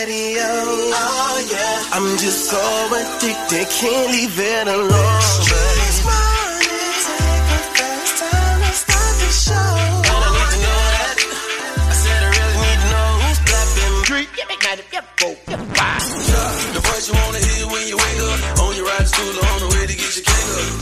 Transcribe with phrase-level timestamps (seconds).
[0.00, 0.48] Radio.
[0.96, 2.60] Oh yeah, I'm just so
[3.00, 4.88] addicted, can't leave it alone.
[4.88, 6.64] Morning,
[7.76, 8.60] take time
[9.20, 9.52] the show.
[9.52, 11.16] I need to know that.
[11.84, 13.40] I said I really need to know who's
[14.92, 15.04] yeah,
[15.76, 16.00] bye.
[16.74, 19.68] The voice you wanna hear when you wake up, on your ride school on the
[19.74, 20.24] way to get your.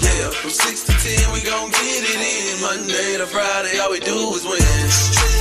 [0.05, 2.61] Yeah, from six to ten we gon' get it in.
[2.63, 5.38] Monday to Friday, all we do is win.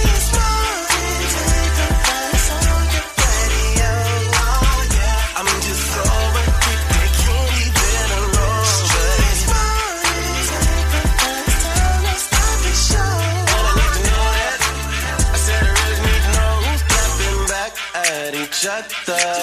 [18.65, 18.93] At each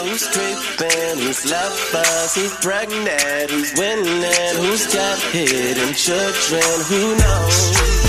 [0.02, 8.04] who's creeping, who's lovers, who's pregnant, who's winning, who's got hidden children, who knows?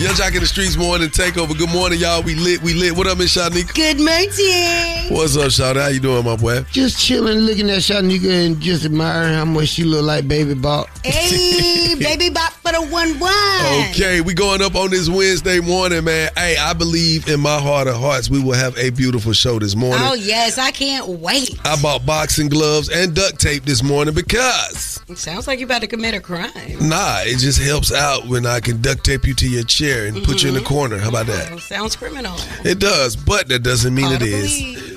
[0.00, 1.56] Yung Joc in the streets morning takeover.
[1.56, 2.22] Good morning, y'all.
[2.22, 2.96] We lit, we lit.
[2.96, 3.72] What up, Miss Shanika?
[3.74, 5.16] Good morning.
[5.16, 5.80] What's up, Shawty?
[5.80, 6.62] How you doing, my boy?
[6.72, 10.88] Just chilling, looking at Shanika and just admiring how much she look like Baby Bop.
[11.04, 13.90] Hey, baby bop for the one one.
[13.90, 16.30] Okay, we going up on this Wednesday morning, man.
[16.36, 19.76] Hey, I believe in my heart of hearts we will have a beautiful show this
[19.76, 20.00] morning.
[20.02, 21.58] Oh yes, I can't wait.
[21.64, 25.82] I bought boxing gloves and duct tape this morning because It sounds like you're about
[25.82, 26.50] to commit a crime.
[26.80, 30.22] nah, it just helps out when I can duct tape you to your chair and
[30.24, 30.68] put you in the mm-hmm.
[30.68, 30.98] corner.
[30.98, 31.52] How about that?
[31.52, 32.34] Oh, sounds criminal.
[32.64, 34.52] It does, but that doesn't mean it is.
[34.52, 34.93] police.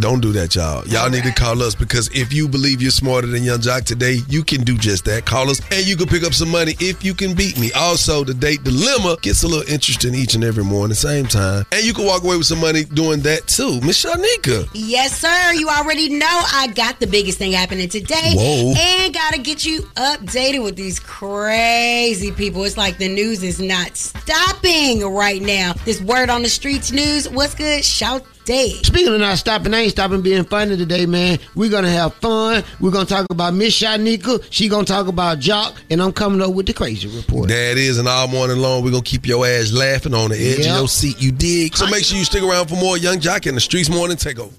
[0.00, 0.86] Don't do that, y'all.
[0.88, 4.20] Y'all need to call us because if you believe you're smarter than Yung Joc today,
[4.28, 5.24] you can do just that.
[5.24, 7.72] Call us and you can pick up some money if you can beat me.
[7.72, 11.26] Also, the date dilemma gets a little interesting each and every morning, at the same
[11.26, 11.66] time.
[11.72, 13.80] And you can walk away with some money doing that too.
[13.80, 14.68] Miss Shanika.
[14.74, 15.52] Yes, sir.
[15.54, 18.34] You already know I got the biggest thing happening today.
[18.34, 18.74] Whoa.
[18.78, 22.64] And gotta get you updated with these crazy people.
[22.64, 25.72] It's like the news is not stopping right now.
[25.84, 27.28] This word on the streets news.
[27.28, 27.84] What's good?
[27.84, 28.70] Shout day.
[28.82, 31.38] Speaking of not stopping, I ain't stopping being funny today, man.
[31.54, 32.64] We're gonna have fun.
[32.80, 34.42] We're gonna talk about Miss Shanika.
[34.50, 37.48] She gonna talk about Joc, and I'm coming up with the crazy report.
[37.50, 40.36] That is, and all morning long, we're going to keep your ass laughing on the
[40.36, 40.70] edge Yep.
[40.70, 41.20] of your seat.
[41.20, 41.76] You dig?
[41.76, 44.52] So make sure you stick around for more Yung Joc in the Streetz Morning Takeover.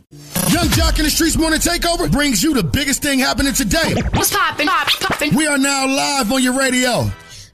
[0.53, 3.95] Yung Joc in the Streetz Morning Takeover brings you the biggest thing happening today.
[4.13, 4.67] What's poppin'?
[4.67, 5.35] Pop, poppin'.
[5.35, 7.11] We are now live on your radio.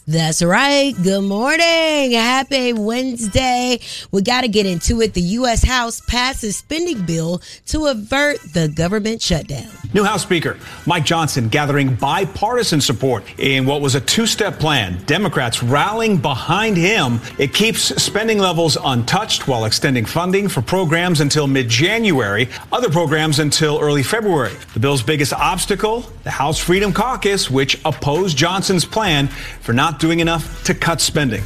[0.08, 0.94] That's right.
[1.02, 2.12] Good morning.
[2.12, 3.80] Happy Wednesday.
[4.12, 5.16] We got to get into it.
[5.16, 5.64] The U.S.
[5.64, 9.66] House passes spending bill to avert the government shutdown.
[9.96, 15.04] New House Speaker Mike Johnson gathering bipartisan support in what was a two step plan.
[15.06, 17.20] Democrats rallying behind him.
[17.40, 23.40] It keeps spending levels untouched while extending funding for programs until mid January, other programs
[23.40, 24.54] until early February.
[24.76, 30.20] The bill's biggest obstacle the House Freedom Caucus, which opposed Johnson's plan for not doing
[30.20, 31.42] enough to cut spending.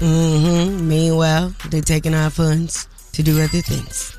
[0.00, 0.88] Mm-hmm.
[0.88, 4.16] Meanwhile, they're taking our funds to do other things.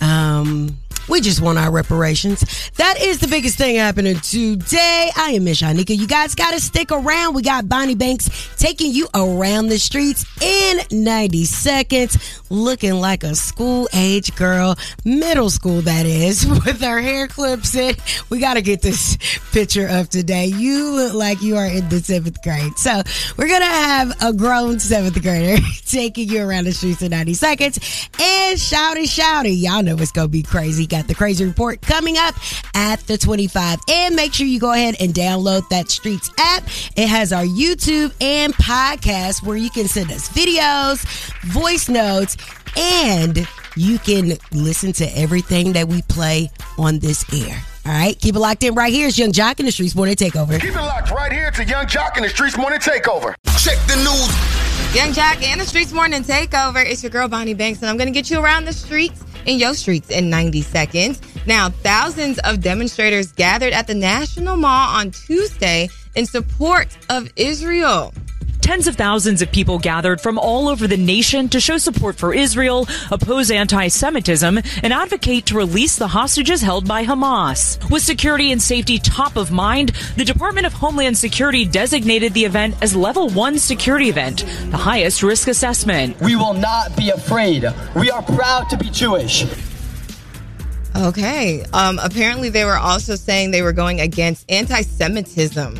[0.00, 0.76] Um,
[1.08, 2.70] we just want our reparations.
[2.76, 5.10] That is the biggest thing happening today.
[5.16, 5.96] I am Miss Shanika.
[5.96, 7.34] You guys got to stick around.
[7.34, 13.34] We got Bonnie Banks taking you around the streets in 90 seconds, looking like a
[13.34, 17.96] school age girl, middle school that is, with her hair clips in.
[18.30, 19.18] We got to get this
[19.52, 20.46] picture up today.
[20.46, 22.78] You look like you are in the seventh grade.
[22.78, 23.02] So
[23.36, 27.34] we're going to have a grown seventh grader taking you around the streets in 90
[27.34, 28.08] seconds.
[28.20, 29.60] And shouty, shouty.
[29.60, 30.86] Y'all know it's going to be crazy.
[30.92, 32.34] Got the crazy report coming up
[32.74, 33.78] at the 25.
[33.88, 36.64] And make sure you go ahead and download that Streets app.
[36.96, 41.02] It has our YouTube and podcast where you can send us videos,
[41.44, 42.36] voice notes,
[42.76, 47.58] and you can listen to everything that we play on this air.
[47.86, 49.08] All right, keep it locked in right here.
[49.08, 50.60] It's Yung Joc in the Streetz Morning Takeover.
[50.60, 53.32] Keep it locked right here to Yung Joc in the Streetz Morning Takeover.
[53.58, 54.94] Check the news.
[54.94, 56.84] Yung Joc and the Streetz Morning Takeover.
[56.84, 59.58] It's your girl Bonnie Banks, and I'm going to get you around the streets in
[59.58, 61.20] your streets in 90 seconds.
[61.46, 68.12] Now, thousands of demonstrators gathered at the National Mall on Tuesday in support of Israel.
[68.72, 72.32] Tens of thousands of people gathered from all over the nation to show support for
[72.32, 77.78] Israel, oppose anti Semitism, and advocate to release the hostages held by Hamas.
[77.90, 82.74] With security and safety top of mind, the Department of Homeland Security designated the event
[82.80, 86.18] as Level 1 security event, the highest risk assessment.
[86.18, 87.66] We will not be afraid.
[87.94, 89.44] We are proud to be Jewish.
[90.96, 91.62] Okay.
[91.74, 95.78] Um, apparently, they were also saying they were going against anti Semitism.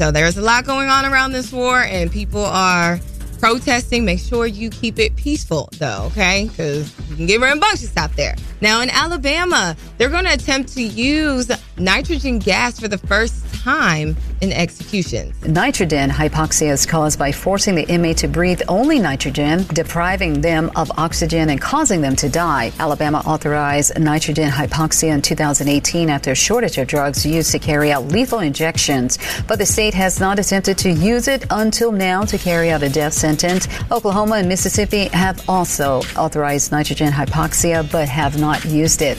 [0.00, 2.98] So there's a lot going on around this war, and people are
[3.38, 4.06] protesting.
[4.06, 6.48] Make sure you keep it peaceful, though, okay?
[6.48, 8.34] Because you can get rambunctious out there.
[8.62, 11.50] Now, in Alabama, they're going to attempt to use
[11.80, 15.34] nitrogen gas for the first time in executions.
[15.46, 20.90] Nitrogen hypoxia is caused by forcing the inmate to breathe only nitrogen, depriving them of
[20.98, 22.72] oxygen and causing them to die.
[22.78, 28.04] Alabama authorized nitrogen hypoxia in 2018 after a shortage of drugs used to carry out
[28.06, 32.70] lethal injections, but the state has not attempted to use it until now to carry
[32.70, 33.68] out a death sentence.
[33.90, 39.18] Oklahoma and Mississippi have also authorized nitrogen hypoxia but have not used it.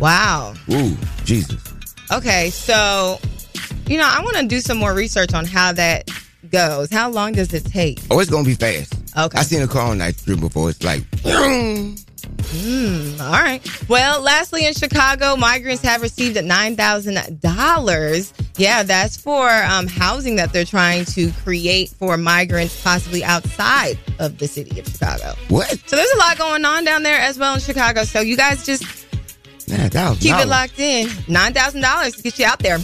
[0.00, 0.54] Wow.
[0.70, 1.62] Ooh, Jesus.
[2.12, 3.18] Okay, so,
[3.86, 6.08] you know, I want to do some more research on how that
[6.50, 6.90] goes.
[6.90, 8.00] How long does it take?
[8.10, 8.94] Oh, it's gonna be fast.
[9.16, 9.38] Okay.
[9.38, 10.70] I seen a car on nitrogen before.
[10.70, 11.02] It's like,
[12.48, 13.60] Hmm, all right.
[13.88, 18.32] Well, lastly, in Chicago, migrants have received $9,000.
[18.56, 24.38] Yeah, that's for um, housing that they're trying to create for migrants possibly outside of
[24.38, 25.34] the city of Chicago.
[25.48, 25.68] what?
[25.86, 28.04] So there's a lot going on down there as well in Chicago.
[28.04, 28.84] So you guys just
[29.68, 31.08] Nah, that keep it locked in.
[31.08, 32.78] $9,000 to get you out there.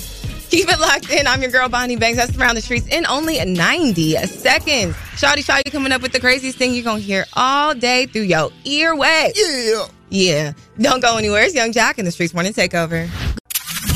[0.51, 1.27] Keep it locked in.
[1.27, 2.19] I'm your girl, Bonnie Banks.
[2.19, 4.95] That's around the streets in only 90 seconds.
[5.17, 8.23] Shawty Shawty coming up with the craziest thing you're going to hear all day through
[8.23, 9.33] your earway.
[9.35, 9.87] Yeah.
[10.11, 10.53] Yeah.
[10.79, 11.45] Don't go anywhere.
[11.45, 13.09] It's Yung Joc in the Streetz Morning Takeover.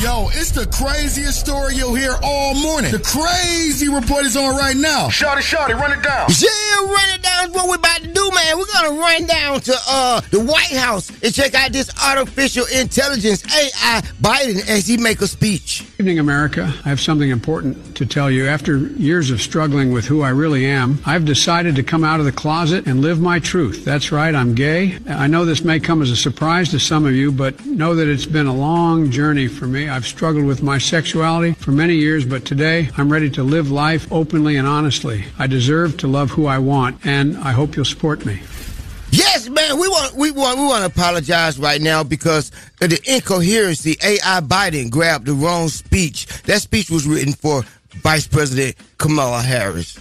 [0.01, 2.91] Yo, it's the craziest story you'll hear all morning.
[2.91, 5.07] The crazy report is on right now.
[5.07, 6.27] Shotty, shotty, run it down.
[6.37, 7.49] Yeah, run it down.
[7.49, 8.57] Is what we're about to do, man.
[8.59, 13.43] We're gonna run down to uh the White House and check out this artificial intelligence
[13.45, 15.83] AI Biden as he make a speech.
[15.97, 16.71] Good Evening, America.
[16.85, 18.45] I have something important to tell you.
[18.45, 22.25] After years of struggling with who I really am, I've decided to come out of
[22.27, 23.83] the closet and live my truth.
[23.83, 24.99] That's right, I'm gay.
[25.09, 28.07] I know this may come as a surprise to some of you, but know that
[28.07, 29.76] it's been a long journey for me.
[29.85, 34.11] I've struggled with my sexuality for many years, but today I'm ready to live life
[34.11, 35.25] openly and honestly.
[35.37, 38.41] I deserve to love who I want, and I hope you'll support me.
[39.11, 39.79] Yes, man.
[39.79, 42.51] We want we want we want to apologize right now because
[42.81, 43.95] of the incoherency.
[44.03, 46.25] AI Biden grabbed the wrong speech.
[46.43, 47.63] That speech was written for
[48.01, 49.97] Vice President Kamala Harris.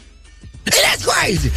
[0.64, 1.50] And that's crazy.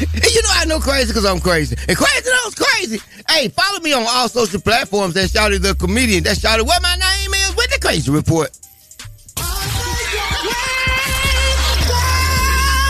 [0.00, 1.76] And you know I know crazy because I'm crazy.
[1.88, 2.98] And crazy knows crazy.
[3.28, 5.14] Hey, follow me on all social platforms.
[5.14, 6.24] That's Shawty the comedian.
[6.24, 7.41] That's Shawty what my name is
[7.96, 8.50] with the crazy report.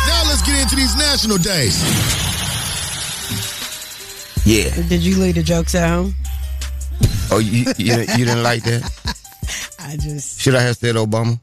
[0.07, 1.77] Now let's get into these national days.
[4.45, 4.75] Yeah.
[4.89, 6.15] Did you leave the jokes at home?
[7.31, 8.83] Oh, you you, didn't- you didn't like that?
[9.81, 10.41] I just.
[10.41, 11.39] Should I have said Obama?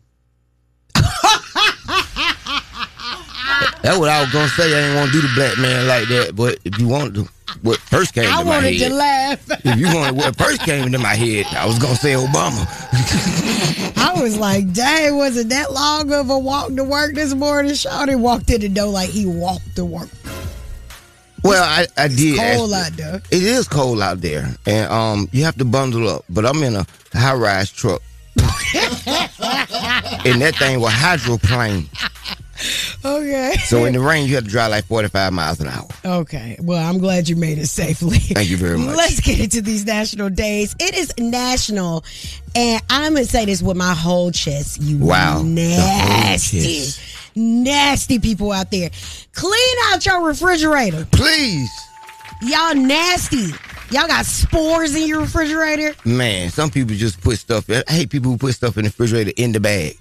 [3.82, 4.76] That's what I was gonna say.
[4.76, 7.30] I ain't want to do the black man like that, but if you want to,
[7.62, 8.64] what first came I to my head.
[8.64, 9.66] I wanted to laugh.
[9.66, 12.68] If you want what first came into my head, I was gonna say Obama.
[13.98, 17.72] I was like, dang, was it that long of a walk to work this morning?
[17.72, 20.10] Shawty walked in the door like he walked to work.
[21.44, 22.38] Well, I, I did.
[22.38, 23.22] cold out there.
[23.32, 26.26] It is cold out there, and um, you have to bundle up.
[26.30, 28.02] But I'm in a high rise truck,
[28.36, 28.46] and
[30.42, 31.88] that thing was hydroplane.
[33.06, 33.56] Okay.
[33.66, 35.88] So in the rain, you have to drive like 45 miles an hour.
[36.04, 36.58] Okay.
[36.62, 38.18] Well, I'm glad you made it safely.
[38.20, 38.96] Thank you very much.
[38.98, 40.76] Let's get into these national days.
[40.80, 42.04] It is national,
[42.56, 44.82] and I'm gonna say this with my whole chest.
[44.82, 45.42] You Wow.
[45.44, 46.84] Nasty,
[47.36, 48.90] nasty people out there.
[49.34, 51.70] Clean out your refrigerator, please.
[52.42, 53.48] Y'all nasty.
[53.92, 55.96] Y'all got spores in your refrigerator.
[56.06, 57.70] Man, some people just put stuff.
[57.70, 59.98] I hate people who put stuff in the refrigerator in the bag.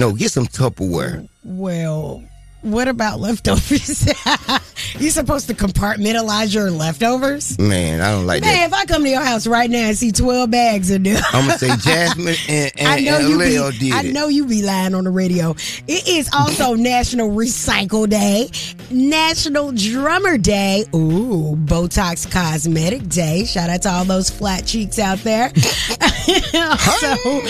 [0.00, 1.28] No, get some Tupperware.
[1.44, 2.24] Well,
[2.62, 4.06] What about leftovers?
[4.98, 7.58] You're supposed to compartmentalize your leftovers?
[7.58, 8.66] Man, I don't like Man, that.
[8.68, 11.20] if I come to your house right now and see 12 bags in there.
[11.32, 14.12] I'm gonna say Jasmine and, and, I know and you be, did I it.
[14.14, 15.50] know you be lying on the radio.
[15.86, 18.50] It is also National Recycle Day,
[18.90, 23.44] National Drummer Day, ooh, Botox Cosmetic Day.
[23.44, 25.50] Shout out to all those flat cheeks out there.
[25.56, 27.40] so,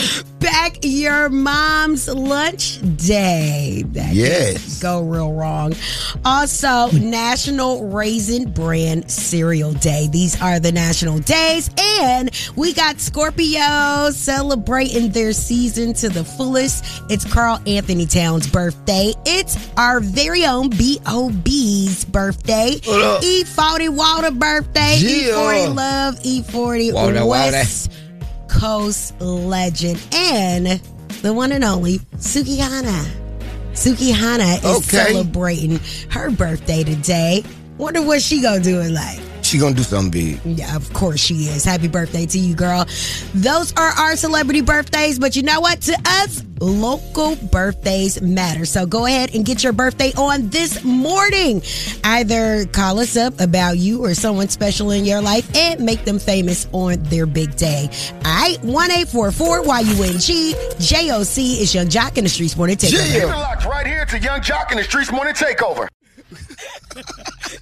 [0.51, 3.85] back your mom's lunch day.
[3.93, 4.81] That Yes.
[4.81, 5.75] go real wrong.
[6.25, 10.09] Also, National Raisin Bran Cereal Day.
[10.11, 11.71] These are the national days,
[12.03, 16.85] and we got Scorpios celebrating their season to the fullest.
[17.09, 19.15] It's Karl-Anthony Town's birthday.
[19.25, 22.81] It's our very own B.O.B.'s birthday.
[22.85, 23.23] What up?
[23.23, 24.97] E40 Walter birthday.
[24.99, 25.33] Yeah.
[25.33, 27.53] E40 Love, E40 Walter, Walter.
[27.53, 27.93] West
[28.51, 30.67] Coast legend, and
[31.23, 33.07] the one and only Sukihana.
[33.73, 35.13] Sukihana is Okay.
[35.13, 35.81] celebrating
[36.11, 37.45] her birthday today.
[37.79, 39.25] Wonder what she gonna do in life.
[39.51, 40.41] She gonna do something big.
[40.45, 41.65] Yeah, of course she is.
[41.65, 42.87] Happy birthday to you, girl.
[43.35, 45.81] Those are our celebrity birthdays, but you know what?
[45.81, 48.65] To us, local birthdays matter.
[48.65, 51.63] So go ahead and get your birthday on this morning.
[52.05, 56.21] Either call us up about you or someone special in your life and make them
[56.21, 57.89] famous on their big day.
[58.25, 63.13] All right, 1844 YUNG JOC is Yung Joc in the Streetz Morning Takeover.
[63.13, 65.89] Keep it locked right here to Yung Joc in the Streetz Morning Takeover.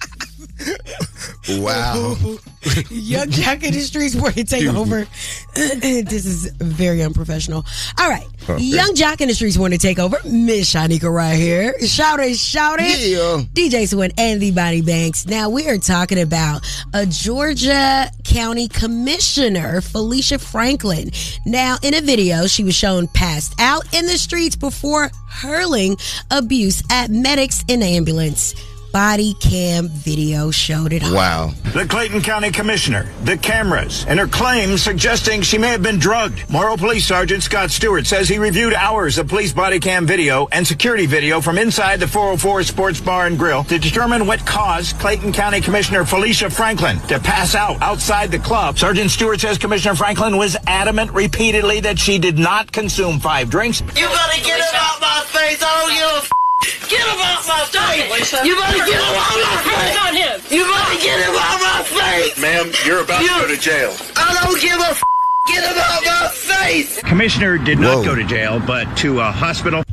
[1.49, 2.15] Wow.
[2.91, 5.07] Yung Joc in the streets where you take over.
[5.55, 7.65] this is very unprofessional.
[7.97, 8.27] All right.
[8.47, 8.63] Oh, okay.
[8.63, 10.17] Yung Joc in the streets want to take over.
[10.25, 11.79] Miss Shanika right here.
[11.81, 12.99] Shout it, shout it.
[12.99, 13.43] Yeah.
[13.53, 15.25] DJ Swin and the Bonnie Banks.
[15.25, 16.61] Now we are talking about
[16.93, 21.09] a Georgia County Commissioner, Felicia Franklin.
[21.45, 25.97] Now, in a video, she was shown passed out in the streets before hurling
[26.29, 28.53] abuse at medics in ambulance.
[28.91, 31.13] Body cam video showed it all.
[31.13, 31.51] Wow.
[31.73, 36.49] The Clayton County Commissioner, the cameras, and her claims suggesting she may have been drugged.
[36.49, 40.65] Morrow Police Sergeant Scott Stewart says he reviewed hours of police body cam video and
[40.65, 45.33] security video from inside the 404 Sports Bar and Grill to determine what caused Clayton
[45.33, 48.79] County Commissioner Felicia Franklin to pass out outside the club.
[48.79, 53.81] Sergeant Stewart says Commissioner Franklin was adamant repeatedly that she did not consume five drinks.
[53.81, 55.61] You better get him out my face.
[55.61, 56.38] I don't give a f-
[56.89, 58.33] Get him out my face.
[58.43, 59.97] You better get him out my face.
[60.07, 60.41] on him.
[60.49, 62.37] You better get him out my face.
[62.41, 63.95] Ma'am, you're about to go to jail.
[64.15, 65.01] I don't give a f-
[65.47, 67.01] Get him out my face.
[67.03, 68.03] Commissioner did not Whoa.
[68.05, 69.83] go to jail, but to a hospital.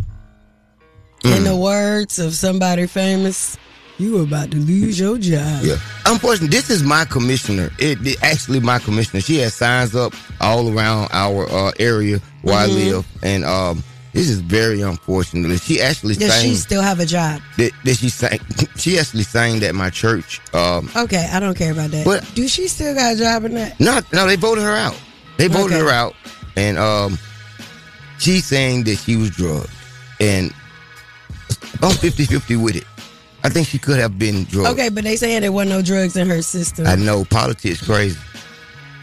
[1.24, 3.56] In the words of somebody famous,
[3.98, 5.62] you about to lose your job.
[5.64, 5.76] Yeah.
[6.04, 7.70] Unfortunately, this is my commissioner.
[7.78, 9.20] It, it actually my commissioner.
[9.20, 12.74] She has signs up all around our uh, area where I Mhm.
[12.74, 13.82] live, and um,
[14.16, 15.60] this is very unfortunate.
[15.60, 17.42] She actually Does sang she still have a job?
[17.58, 18.40] Did, that she sang.
[18.76, 20.40] She actually sang at my church.
[20.54, 22.04] Um, Okay, I don't care about that.
[22.06, 23.78] But Do she still got a job in that?
[23.78, 24.98] No, no, they voted her out.
[25.36, 25.84] They voted Okay.
[25.84, 26.14] her out,
[26.56, 27.18] and um,
[28.18, 29.68] she's saying that she was drugged,
[30.18, 30.50] and
[31.82, 32.84] I'm 50-50 with it.
[33.44, 34.70] I think she could have been drugged.
[34.78, 36.86] Okay, but they saying there wasn't no drugs in her system.
[36.86, 38.18] I know politics crazy.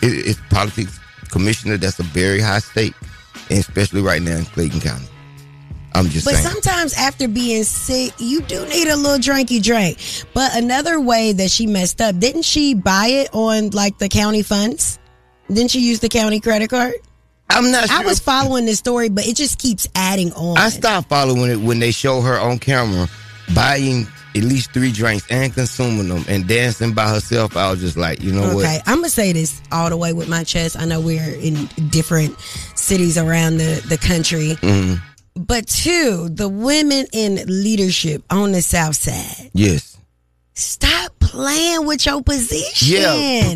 [0.02, 1.78] It, it's politics commissioner.
[1.78, 2.96] That's a very high stake,
[3.50, 5.06] especially right now in Clayton County.
[5.96, 6.48] I'm just But saying.
[6.48, 10.00] sometimes after being sick, you do need a little drinky drink.
[10.34, 14.42] But another way that she messed up, didn't she buy it on like the county
[14.42, 14.98] funds?
[15.50, 16.94] Didn't she use the county credit card?
[17.50, 18.00] I'm not sure.
[18.00, 20.58] I was following this story, but it just keeps adding on.
[20.58, 23.08] I stopped following it when they show her on camera
[23.54, 27.56] buying at least three drinks and consuming them and dancing by herself.
[27.58, 28.66] I was just like, you know Okay, what?
[28.66, 30.78] Okay, I'm gonna say this all the way with my chest.
[30.80, 32.40] I know we're in different
[32.76, 35.00] cities around the, the country, Mhm.
[35.36, 39.98] but two, the women in leadership on the South Side, Yes.
[40.54, 43.02] stop playing with your position.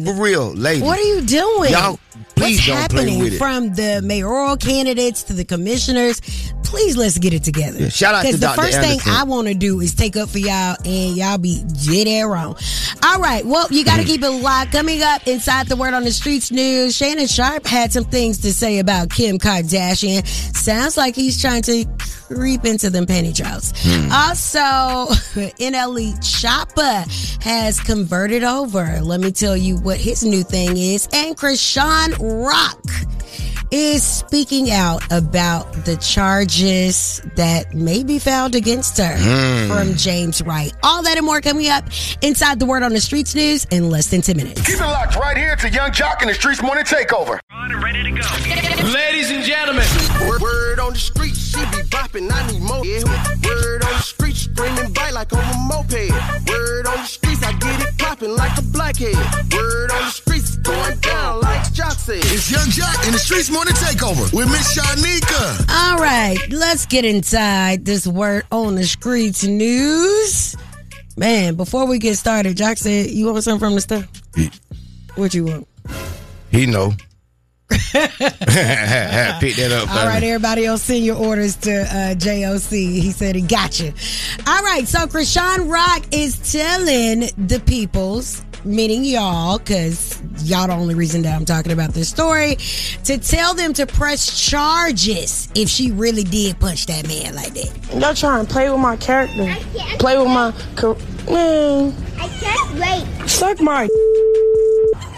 [0.05, 0.84] Yeah, for real, ladies.
[0.84, 1.72] What are you doing?
[1.72, 2.00] Y'all,
[2.38, 3.38] please What's happening with it.
[3.38, 6.22] from the mayoral candidates to the commissioners?
[6.63, 7.79] Please let's get it together.
[7.79, 8.62] Yeah, shout out to the Dr.
[8.62, 12.08] first thing I want to do is take up for y'all, and y'all be dead
[12.08, 12.58] air wrong.
[13.03, 14.74] All right, well, you got to keep it locked.
[14.74, 18.51] Coming up inside the Word on the Streets news, Shannon Sharpe had some things to
[18.53, 20.27] say about Kim Kardashian.
[20.56, 21.86] Sounds like he's trying to
[22.27, 23.72] creep into them penny trouts.
[23.77, 24.12] Hmm.
[24.12, 24.60] Also,
[25.60, 27.06] NLE Choppa
[27.41, 29.00] has converted over.
[29.01, 31.08] Let me tell you what his new thing is.
[31.13, 32.81] And Chrisean Rock
[33.72, 39.67] is speaking out about the charges that may be found against her Hmm.
[39.72, 40.74] from James Wright.
[40.84, 41.84] All that and more coming up
[42.22, 44.62] inside the Word on the Streets news in less than 10 minutes.
[44.62, 47.39] Keep it locked right here to Yung Joc in the Streetz Morning Takeover.
[48.93, 49.86] Ladies and gentlemen,
[50.27, 52.86] word, word on the street, she be bopping, I need more.
[52.86, 53.04] Yeah,
[53.48, 56.12] word on the street, screaming like on a moped.
[56.48, 59.16] Word on the streets, I get it poppin' like a blackhead.
[59.54, 62.20] Word on the streets, it's going down like Joc said.
[62.25, 65.66] It's Yung Joc in the Streetz Morning Takeover with Miss Shanika.
[65.70, 70.56] All right, let's get inside this word on the streets news.
[71.16, 74.06] Man, before we get started, Joc said, You want something from the stuff?
[75.16, 75.68] What you want?
[76.51, 76.94] He know.
[77.69, 79.89] Pick that up.
[79.93, 82.69] All right, everybody else, send your orders to uh, JOC.
[82.71, 83.93] He said he got you.
[84.47, 90.95] All right, so Chrisean Rock is telling the peoples, meaning y'all, because y'all the only
[90.95, 92.55] reason that I'm talking about this story,
[93.03, 97.93] to tell them to press charges if she really did punch that man like that.
[98.00, 99.53] Y'all trying to play with my character.
[100.00, 100.53] Play with my.
[100.75, 100.95] car-
[101.29, 101.93] Man.
[102.17, 102.79] I can't
[103.19, 103.29] wait.
[103.29, 103.89] Suck my.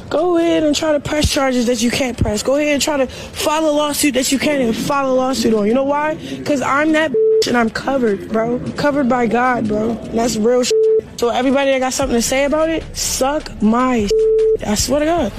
[0.09, 2.41] Go ahead and try to press charges that you can't press.
[2.41, 5.53] Go ahead and try to file a lawsuit that you can't even file a lawsuit
[5.53, 5.67] on.
[5.67, 6.15] You know why?
[6.15, 7.13] Because I'm that
[7.47, 8.59] and I'm covered, bro.
[8.75, 9.93] Covered by God, bro.
[10.13, 10.63] That's real
[11.17, 14.09] So everybody that got something to say about it, suck my
[14.65, 15.33] I swear to God.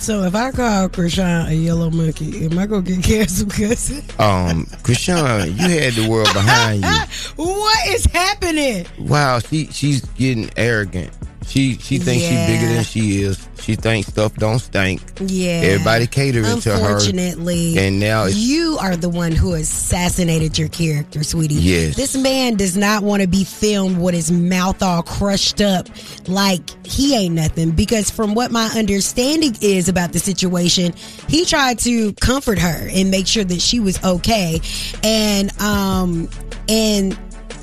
[0.00, 3.52] So if I call Chrisean a yellow monkey, am I going to get canceled?
[3.52, 3.90] Cause
[4.20, 6.90] Um, Chrisean, you had the world behind you.
[7.44, 8.86] what is happening?
[8.98, 11.10] Wow, she she's getting arrogant.
[11.46, 12.46] She she thinks Yeah.
[12.46, 13.48] she's bigger than she is.
[13.62, 15.00] She thinks stuff don't stink.
[15.20, 15.60] Yeah.
[15.64, 16.76] Everybody catering to her.
[16.94, 21.54] Unfortunately, And now you are the one who assassinated your character, sweetie.
[21.54, 21.96] Yes.
[21.96, 25.88] This man does not want to be filmed with his mouth all crushed up
[26.28, 27.70] like he ain't nothing.
[27.72, 30.92] Because from what my understanding is about the situation,
[31.28, 34.60] he tried to comfort her and make sure that she was okay.
[35.02, 36.28] And um
[36.68, 37.18] and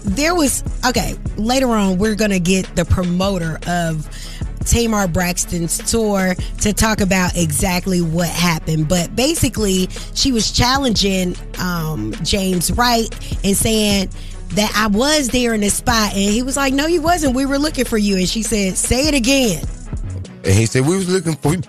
[0.05, 4.07] there was okay later on we're gonna get the promoter of
[4.65, 8.87] Tamar Braxton's tour to talk about exactly what happened.
[8.89, 13.07] But basically, she was challenging um, James Wright
[13.45, 14.09] and saying
[14.55, 16.13] that I was there in the spot.
[16.13, 17.35] And he was like, No, you wasn't.
[17.35, 18.15] We were looking for you.
[18.17, 19.63] And she said, Say it again.
[20.43, 21.61] and he said we was looking for you.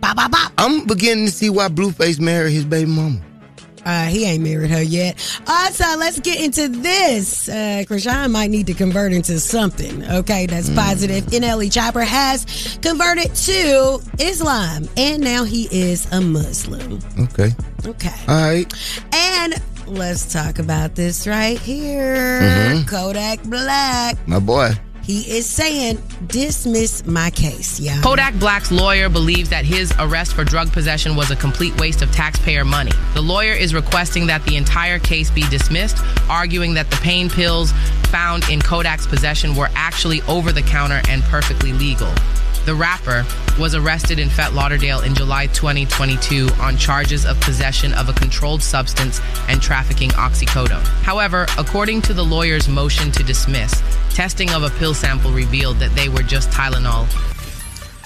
[0.00, 0.52] Bop, bop, bop.
[0.56, 3.20] I'm beginning to see why Blueface married his baby mama.
[3.88, 5.16] Uh, he ain't married her yet.
[5.46, 7.48] Also, let's get into this.
[7.48, 10.04] Uh, Chrisean might need to convert into something.
[10.04, 11.24] Okay, that's positive.
[11.26, 16.98] NLE Choppa has converted to Islam, and now he is a Muslim.
[17.18, 17.50] Okay.
[17.86, 18.14] Okay.
[18.28, 18.70] All right.
[19.14, 19.54] And
[19.86, 22.40] let's talk about this right here.
[22.42, 22.86] Mhm.
[22.88, 24.18] Kodak Black.
[24.28, 24.74] My boy.
[25.08, 27.98] He is saying, dismiss my case, yeah.
[28.02, 32.12] Kodak Black's lawyer believes that his arrest for drug possession was a complete waste of
[32.12, 32.92] taxpayer money.
[33.14, 35.96] The lawyer is requesting that the entire case be dismissed,
[36.28, 37.72] arguing that the pain pills
[38.10, 42.12] found in Kodak's possession were actually over the counter and perfectly legal.
[42.68, 43.24] The rapper
[43.58, 48.62] was arrested in Fort Lauderdale in July 2022 on charges of possession of a controlled
[48.62, 50.86] substance and trafficking oxycodone.
[51.00, 55.94] However, according to the lawyer's motion to dismiss, testing of a pill sample revealed that
[55.94, 57.08] they were just Tylenol.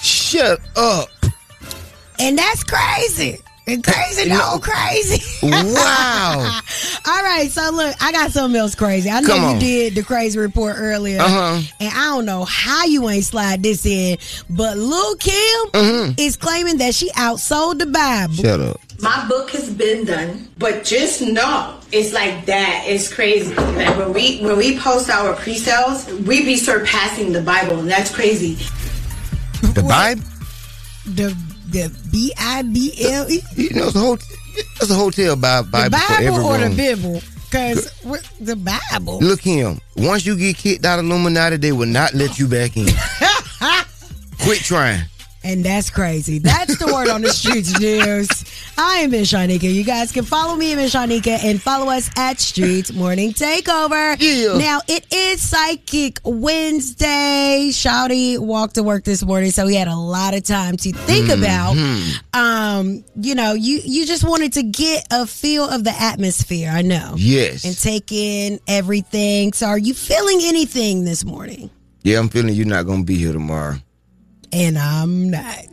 [0.01, 1.09] Shut up.
[2.17, 3.41] And that's crazy.
[3.65, 5.23] And crazy, no, crazy.
[5.41, 6.59] Wow.
[7.07, 9.09] All right, so look, I got something else crazy.
[9.09, 9.59] I know Come you on.
[9.59, 11.61] did the crazy report earlier, Uh-huh.
[11.79, 14.17] and I don't know how you ain't slide this in,
[14.49, 18.33] but Lil Kim is claiming that she outsold the Bible.
[18.33, 18.81] Shut up.
[18.99, 22.83] My book has been done, but just know it's like that.
[22.85, 23.53] It's crazy.
[23.55, 28.13] Like when we when we post our pre-sales, we be surpassing the Bible, and that's
[28.13, 28.55] crazy.
[29.73, 30.21] The Bible?
[31.05, 31.35] The
[31.73, 33.41] the B I B L E.
[33.55, 34.27] You know, it's a hotel.
[34.55, 36.75] It's a hotel Bible, The Bible or the.
[36.75, 37.21] Bible?
[37.49, 37.91] Because
[38.39, 39.19] the Bible.
[39.19, 39.79] Look him.
[39.97, 42.87] Once you get kicked out of Illuminati, they will not let you back in.
[44.41, 45.01] Quit trying.
[45.45, 46.39] And that's crazy.
[46.39, 48.29] That's the word on the streets news.
[48.77, 49.71] I am Miss Shanika.
[49.71, 54.15] You guys can follow me, Miss Shanika, and follow us at Streets Morning Takeover.
[54.19, 54.57] Yeah.
[54.57, 57.69] Now it is Psychic Wednesday.
[57.71, 61.29] Shawty walked to work this morning, so he had a lot of time to think
[61.29, 61.75] about.
[62.33, 66.69] Um, you know, you you just wanted to get a feel of the atmosphere.
[66.71, 67.13] I know.
[67.17, 67.65] Yes.
[67.65, 69.53] And take in everything.
[69.53, 71.69] So, are you feeling anything this morning?
[72.03, 73.75] Yeah, I'm feeling you're not gonna be here tomorrow.
[74.53, 75.41] And I'm not.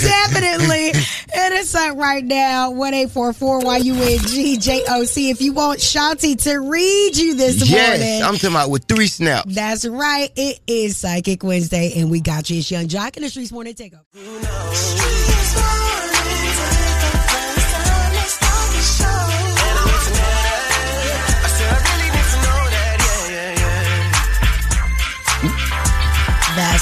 [0.00, 0.92] Definitely.
[1.32, 2.70] Hit us up right now.
[2.72, 8.22] 1844 YUNG If you want Shanti to read you this yes, morning.
[8.24, 9.54] I'm talking about with three snaps.
[9.54, 10.30] that's right.
[10.34, 12.58] It is Psychic Wednesday, and we got you.
[12.58, 14.02] It's Yung Joc in the Streetz Morning Takeover.
[14.12, 15.89] That's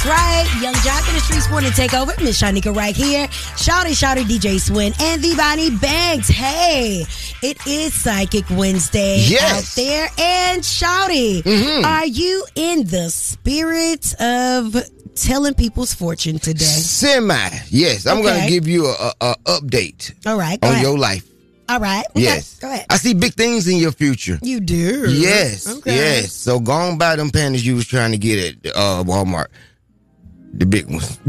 [0.00, 0.62] That's right.
[0.62, 2.16] Yung Joc in the Streetz Morning Takeover.
[2.22, 3.26] Miss Shanika right here.
[3.56, 6.28] Shawty, shouty, DJ Swin and the Bonnie Banks.
[6.28, 7.04] Hey,
[7.42, 9.42] it is Psychic Wednesday Yes.
[9.42, 10.08] out there.
[10.16, 11.84] And Shawty, Mhm.
[11.84, 14.76] are you in the spirit of
[15.16, 16.64] telling people's fortune today?
[16.64, 17.48] Semi.
[17.70, 20.60] Yes, I'm going to give you a, a, a update All right.
[20.62, 20.82] On ahead.
[20.82, 21.24] your life.
[21.68, 22.06] All right.
[22.10, 22.54] Okay, Yes.
[22.60, 22.86] Go ahead.
[22.88, 24.38] I see big things in your future.
[24.42, 25.10] You do?
[25.10, 25.66] Yes.
[25.66, 25.96] Okay.
[25.96, 26.32] Yes.
[26.32, 29.48] So go on buy them panties you was trying to get at uh, Walmart.
[30.54, 31.18] The big ones.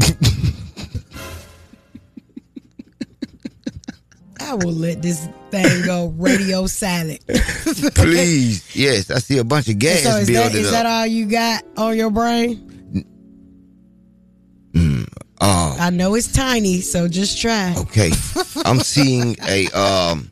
[4.40, 7.20] I will let this thing go radio silent.
[7.94, 8.74] Please.
[8.74, 9.10] Yes.
[9.10, 10.72] I see a bunch of gas so is that, building is up.
[10.72, 12.66] that all you got on your brain?
[15.40, 15.76] Oh.
[15.80, 17.74] I know it's tiny, so just try.
[17.78, 18.10] Okay.
[18.64, 20.30] I'm seeing a um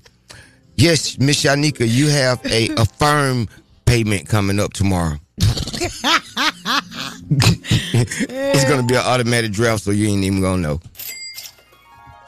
[0.77, 3.49] yes, Miss Shanika, you have a firm
[3.87, 5.17] payment coming up tomorrow.
[8.29, 10.81] it's gonna be an automatic draft, so you ain't even gonna know.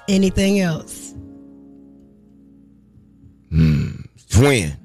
[0.08, 1.14] Anything else?
[3.50, 3.90] Hmm.
[4.30, 4.76] Twin.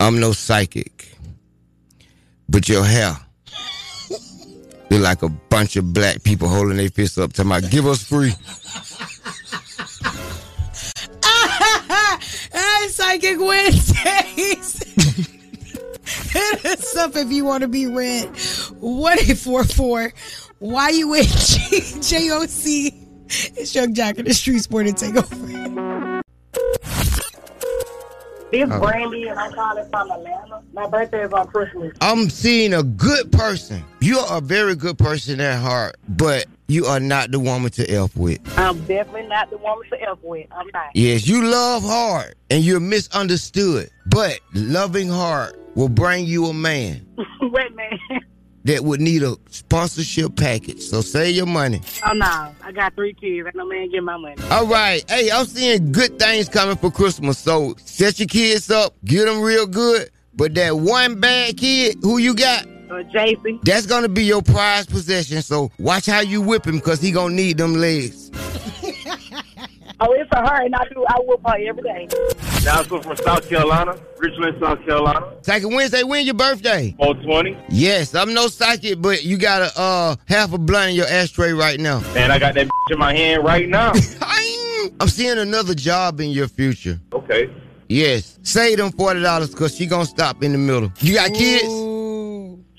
[0.00, 1.16] I'm no psychic.
[2.48, 3.16] But your hair.
[4.90, 8.04] Look like a bunch of black people holding their fists up talking about give us
[8.04, 8.30] free.
[12.52, 15.33] hey, Psychic Wednesdays.
[16.32, 18.26] Hit us up if you want to be read.
[18.80, 20.12] 1844
[20.58, 22.94] Why you in JOC?
[23.56, 25.83] It's Yung Joc in the Streetz Morning Takeover.
[28.54, 28.78] This Oh.
[28.78, 30.62] Brandy and I'm calling from Atlanta.
[30.72, 31.92] My birthday is on Christmas.
[32.00, 33.82] I'm seeing a good person.
[34.00, 37.90] You are a very good person at heart, but you are not the woman to
[37.90, 38.38] F with.
[38.56, 40.46] I'm definitely not the woman to F with.
[40.52, 40.90] I'm not.
[40.94, 47.04] Yes, you love hard and you're misunderstood, but loving hard will bring you a man
[47.42, 47.98] Wait, man.
[48.64, 50.80] That would need a sponsorship package.
[50.82, 51.80] So save your money.
[52.06, 52.54] Oh, no.
[52.62, 53.46] I got three kids.
[53.46, 54.36] Ain't no man get my money.
[54.50, 55.04] All right.
[55.10, 57.38] Hey, I'm seeing good things coming for Christmas.
[57.38, 60.10] So set your kids up, get them real good.
[60.34, 63.60] But that one bad kid who you got, Uh, JC.
[63.64, 65.42] that's gonna be your prized possession.
[65.42, 68.30] So watch how you whip him, cause he gonna need them legs.
[70.00, 71.04] Oh, it's for her, and I do.
[71.08, 72.08] I whoop her every day.
[72.60, 75.34] Johnson from South Carolina, Richland, South Carolina.
[75.42, 76.94] Psychic Wednesday, when your birthday?
[76.98, 77.56] 420.
[77.68, 81.52] Yes, I'm no psychic, but you got a uh half a blunt in your ashtray
[81.52, 82.02] right now.
[82.16, 83.92] And I got that in my hand right now.
[85.00, 87.00] I'm seeing another job in your future.
[87.12, 87.50] Okay.
[87.88, 88.38] Yes.
[88.42, 90.90] Save them forty dollars because she gonna stop in the middle.
[91.00, 91.64] You got kids?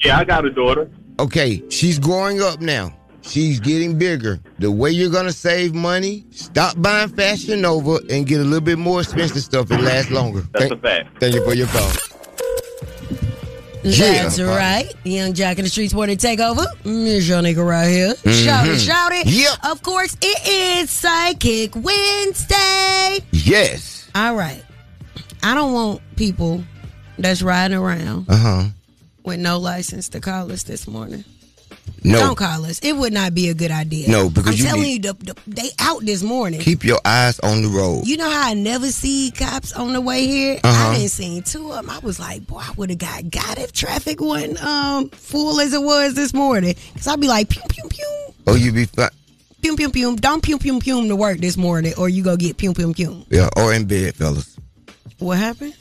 [0.03, 0.89] Yeah, I got a daughter.
[1.19, 2.93] Okay, she's growing up now.
[3.27, 4.39] She's getting bigger.
[4.59, 8.77] The way you're gonna save money, stop buying Fashion Nova and get a little bit
[8.77, 9.71] more expensive stuff.
[9.71, 10.41] It lasts longer.
[10.53, 11.19] That's thank, a fact.
[11.19, 11.91] Thank you for your call.
[13.83, 14.55] That's Yeah.
[14.55, 14.91] right.
[15.03, 16.65] Yung Joc in the Streets wanted to take over.
[16.85, 18.15] Miss your nigga right here.
[18.33, 19.27] Shout it, shout it.
[19.27, 19.57] Yep.
[19.63, 20.47] Of course, it
[20.83, 23.19] is Psychic Wednesday.
[23.31, 24.07] Yes.
[24.15, 24.63] All right.
[25.43, 26.63] I don't want people
[27.19, 28.63] that's riding around Uh huh.
[29.23, 31.23] with no license to call us this morning.
[32.03, 32.19] No.
[32.19, 32.79] Don't call us.
[32.83, 34.09] It would not be a good idea.
[34.09, 36.59] No, because I'm you telling need- you, the, the, they out this morning.
[36.59, 38.03] Keep your eyes on the road.
[38.05, 40.59] You know how I never see cops on the way here?
[40.63, 40.91] Uh-huh.
[40.91, 41.89] I didn't see two of them.
[41.89, 45.73] I was like, boy, I would have got got if traffic wasn't um, full as
[45.73, 46.75] it was this morning.
[46.93, 49.09] Because I'd be like, pew, pew, pew, oh, you be fine.
[49.63, 50.15] pew, pew, pew.
[50.15, 53.25] Don't pew, pew, pew to work this morning or you go get pew, pew, pew.
[53.29, 54.57] Yeah, or in bed, fellas.
[55.17, 55.73] What happened?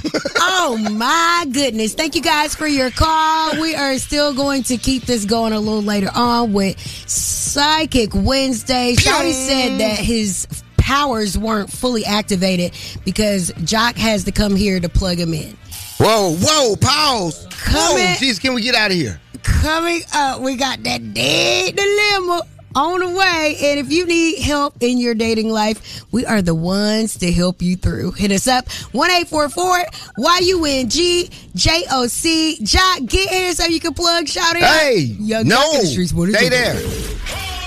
[0.60, 1.94] Oh my goodness.
[1.94, 3.58] Thank you guys for your call.
[3.60, 8.94] We are still going to keep this going a little later on with Psychic Wednesday.
[8.96, 12.72] Shawty said that his powers weren't fully activated
[13.04, 15.56] because Joc has to come here to plug him in.
[15.98, 17.46] Whoa, whoa, pause.
[17.50, 19.20] Coming- Whoa, jeez, can we get out of here?
[19.42, 22.42] Coming up, we got that dead dilemma
[22.78, 23.56] on the way.
[23.60, 27.60] And if you need help in your dating life, we are the ones to help
[27.60, 28.12] you through.
[28.12, 29.84] Hit us up 1 844
[30.18, 32.58] Y-U-N-G J O C.
[32.60, 34.62] Joc, get here so you can plug shout it.
[34.62, 36.12] Hey, Young no, Jock in streets.
[36.12, 37.57] What is stay there.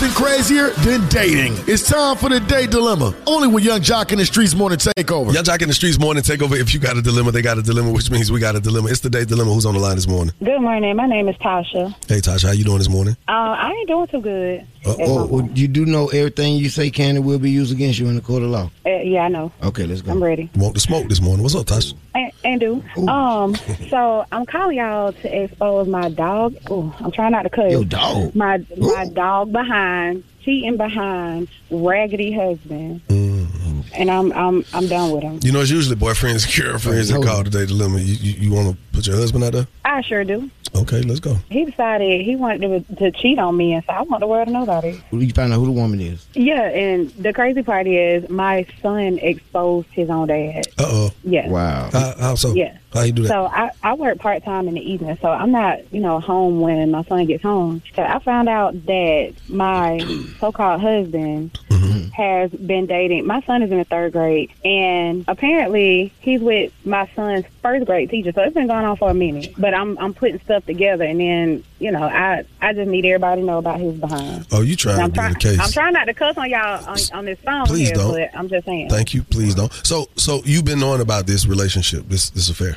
[0.00, 1.54] Been crazier than dating.
[1.66, 3.12] It's time for the date dilemma.
[3.26, 5.34] Only with Yung Joc in the Streetz Morning Takeover.
[5.34, 6.56] Yung Joc in the Streets morning takeover.
[6.56, 8.90] If you got a dilemma, they got a dilemma, which means we got a dilemma.
[8.90, 9.52] It's the day dilemma.
[9.52, 10.32] Who's on the line this morning?
[10.38, 10.94] Good morning.
[10.94, 11.92] My name is Tasha.
[12.08, 13.16] Hey, Tasha, how you doing this morning?
[13.26, 14.64] Uh, I ain't doing too good.
[14.86, 18.06] Oh, oh, you do know everything you say can and will be used against you
[18.06, 18.70] in the court of law.
[18.86, 19.50] Uh, yeah, I know.
[19.64, 20.12] Okay, let's go.
[20.12, 20.48] I'm ready.
[20.54, 21.42] Want the smoke this morning?
[21.42, 21.94] What's up, Tasha?
[22.14, 22.84] And, and do.
[23.08, 23.54] Um,
[23.90, 26.56] so I'm calling y'all to expose my dog.
[26.70, 27.70] Oh, I'm trying not to cut.
[27.70, 28.34] Your dog?
[28.36, 29.87] My my dog behind
[30.42, 33.02] cheating behind raggedy husband.
[33.94, 35.40] And I'm I'm I'm done with him.
[35.42, 37.98] You know, it's usually boyfriends, and girlfriends that call today dilemma.
[37.98, 39.66] You, you, you want to put your husband out there?
[39.84, 40.50] I sure do.
[40.74, 41.36] Okay, let's go.
[41.50, 44.46] He decided he wanted to, to cheat on me, and so I want the world
[44.46, 45.00] to know about it.
[45.10, 46.26] You find out who the woman is.
[46.34, 50.66] Yeah, and the crazy part is my son exposed his own dad.
[50.78, 51.10] Uh oh.
[51.24, 51.48] Yeah.
[51.48, 51.88] Wow.
[51.90, 52.52] How, how so?
[52.52, 52.76] Yeah.
[52.92, 53.28] How you do that?
[53.28, 56.60] So I, I work part time in the evening, so I'm not, you know, home
[56.60, 57.82] when my son gets home.
[57.94, 59.98] So I found out that my
[60.40, 62.08] so called husband Mm-hmm.
[62.10, 63.24] has been dating.
[63.26, 68.10] My son is in the third grade, and apparently he's with my son's first grade
[68.10, 68.32] teacher.
[68.32, 69.54] So it's been going on for a minute.
[69.56, 73.42] But I'm I'm putting stuff together, and then you know I I just need everybody
[73.42, 74.46] to know about his behind.
[74.52, 75.58] oh, you trying to I'm get a case?
[75.60, 78.12] I'm trying not to cuss on y'all on, on this phone Please here, don't.
[78.12, 79.22] but I'm just saying Thank you.
[79.22, 79.72] Please don't.
[79.86, 82.76] So, so you've been knowing about this relationship, this this affair.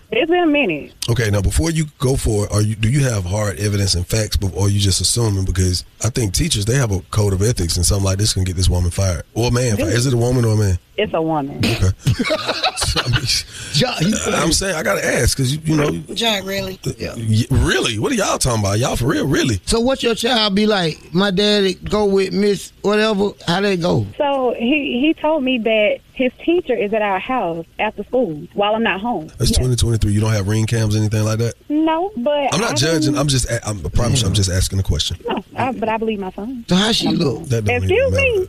[0.11, 0.93] it's been a minute.
[1.09, 4.05] Okay, now before you go for it, are you do you have hard evidence and
[4.05, 5.45] facts, bef- or are you just assuming?
[5.45, 8.43] Because I think teachers they have a code of ethics, and something like this can
[8.43, 9.77] get this woman fired or a man.
[9.77, 9.93] Fired.
[9.93, 10.79] Is it a woman or a man?
[10.97, 11.61] It's a woman.
[14.33, 16.79] I'm saying I gotta ask because you, you know, John, really?
[16.85, 18.79] y- really, what are y'all talking about?
[18.79, 19.61] Y'all for real, really?
[19.65, 21.13] So what your child be like?
[21.13, 23.31] My daddy go with Miss whatever.
[23.47, 24.05] How they go?
[24.17, 28.75] So he he told me that his teacher is at our house after school while
[28.75, 29.31] I'm not home.
[29.39, 30.00] It's 2023.
[30.09, 31.53] You don't have ring cams, anything like that.
[31.69, 33.17] No, but I'm not I judging.
[33.17, 33.49] I'm just.
[33.49, 34.21] a- I'm, I promise.
[34.21, 35.17] you, I'm just asking a question.
[35.27, 36.65] No, I, but I believe my son.
[36.67, 37.45] So how she look?
[37.49, 38.47] That don't Excuse me.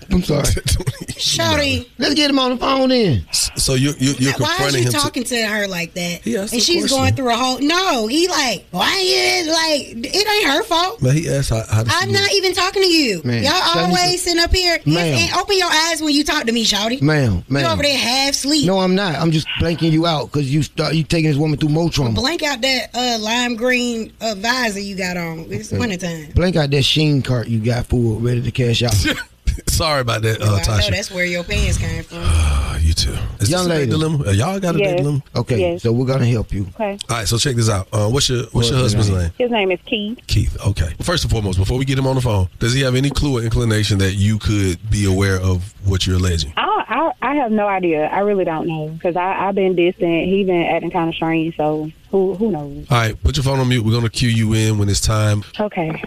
[0.10, 0.42] I'm sorry.
[1.18, 1.88] Shawty.
[1.98, 3.26] Let's get him on the phone then.
[3.32, 4.92] So you're you're, you're Why is confronting you him.
[4.92, 6.22] to- talking to, her like that?
[6.22, 6.98] He asked and she's question.
[6.98, 7.58] going through a whole.
[7.60, 10.98] No, he like, why is like it ain't her fault.
[11.02, 12.20] But he asked how, how does I'm look?
[12.20, 13.20] not even talking to you.
[13.24, 15.18] Man, Y'all Shawty, always sitting up here and, Ma'am.
[15.18, 17.02] and open your eyes when you talk to me, Shawty.
[17.02, 17.64] Ma'am, ma'am.
[17.64, 18.66] You over there half sleep.
[18.66, 19.14] No, I'm not.
[19.16, 22.12] I'm just blanking you out because you start you taking this woman through more trauma.
[22.12, 25.46] Blank out that uh, lime green uh, visor you got on.
[25.50, 26.32] It's wintertime.
[26.34, 28.94] Blank out that sheen cart you got full, ready to cash out.
[29.68, 30.90] Sorry about that, Well, uh, I know Tasha.
[30.90, 32.18] that's where your pants came from.
[32.22, 33.12] Uh, you too.
[33.40, 33.90] Is Young this a date lady.
[33.90, 34.24] dilemma?
[34.26, 34.96] Uh, y'all got a date Yes.
[35.00, 35.22] dilemma?
[35.36, 35.82] Okay, Yes.
[35.82, 36.66] so we're gonna help you.
[36.74, 36.98] Okay.
[37.10, 37.88] All right, so check this out.
[37.92, 39.18] Uh, what's your what's your What's his husband's name?
[39.18, 39.30] name?
[39.38, 40.18] His name is Keith.
[40.26, 40.56] Keith.
[40.66, 40.92] Okay.
[41.02, 43.38] First and foremost, before we get him on the phone, does he have any clue
[43.38, 46.52] or inclination that you could be aware of what you're alleging?
[46.56, 48.04] I, I I have no idea.
[48.06, 50.24] I really don't know because I I've been distant.
[50.26, 51.56] He's been acting kind of strange.
[51.56, 52.86] So who who knows?
[52.90, 53.84] All right, put your phone on mute.
[53.84, 55.44] We're gonna cue you in when it's time.
[55.58, 56.02] Okay.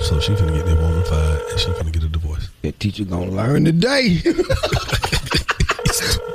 [0.00, 2.48] So she finna get that woman fired, and she finna get a divorce.
[2.62, 4.20] That teacher gonna learn today.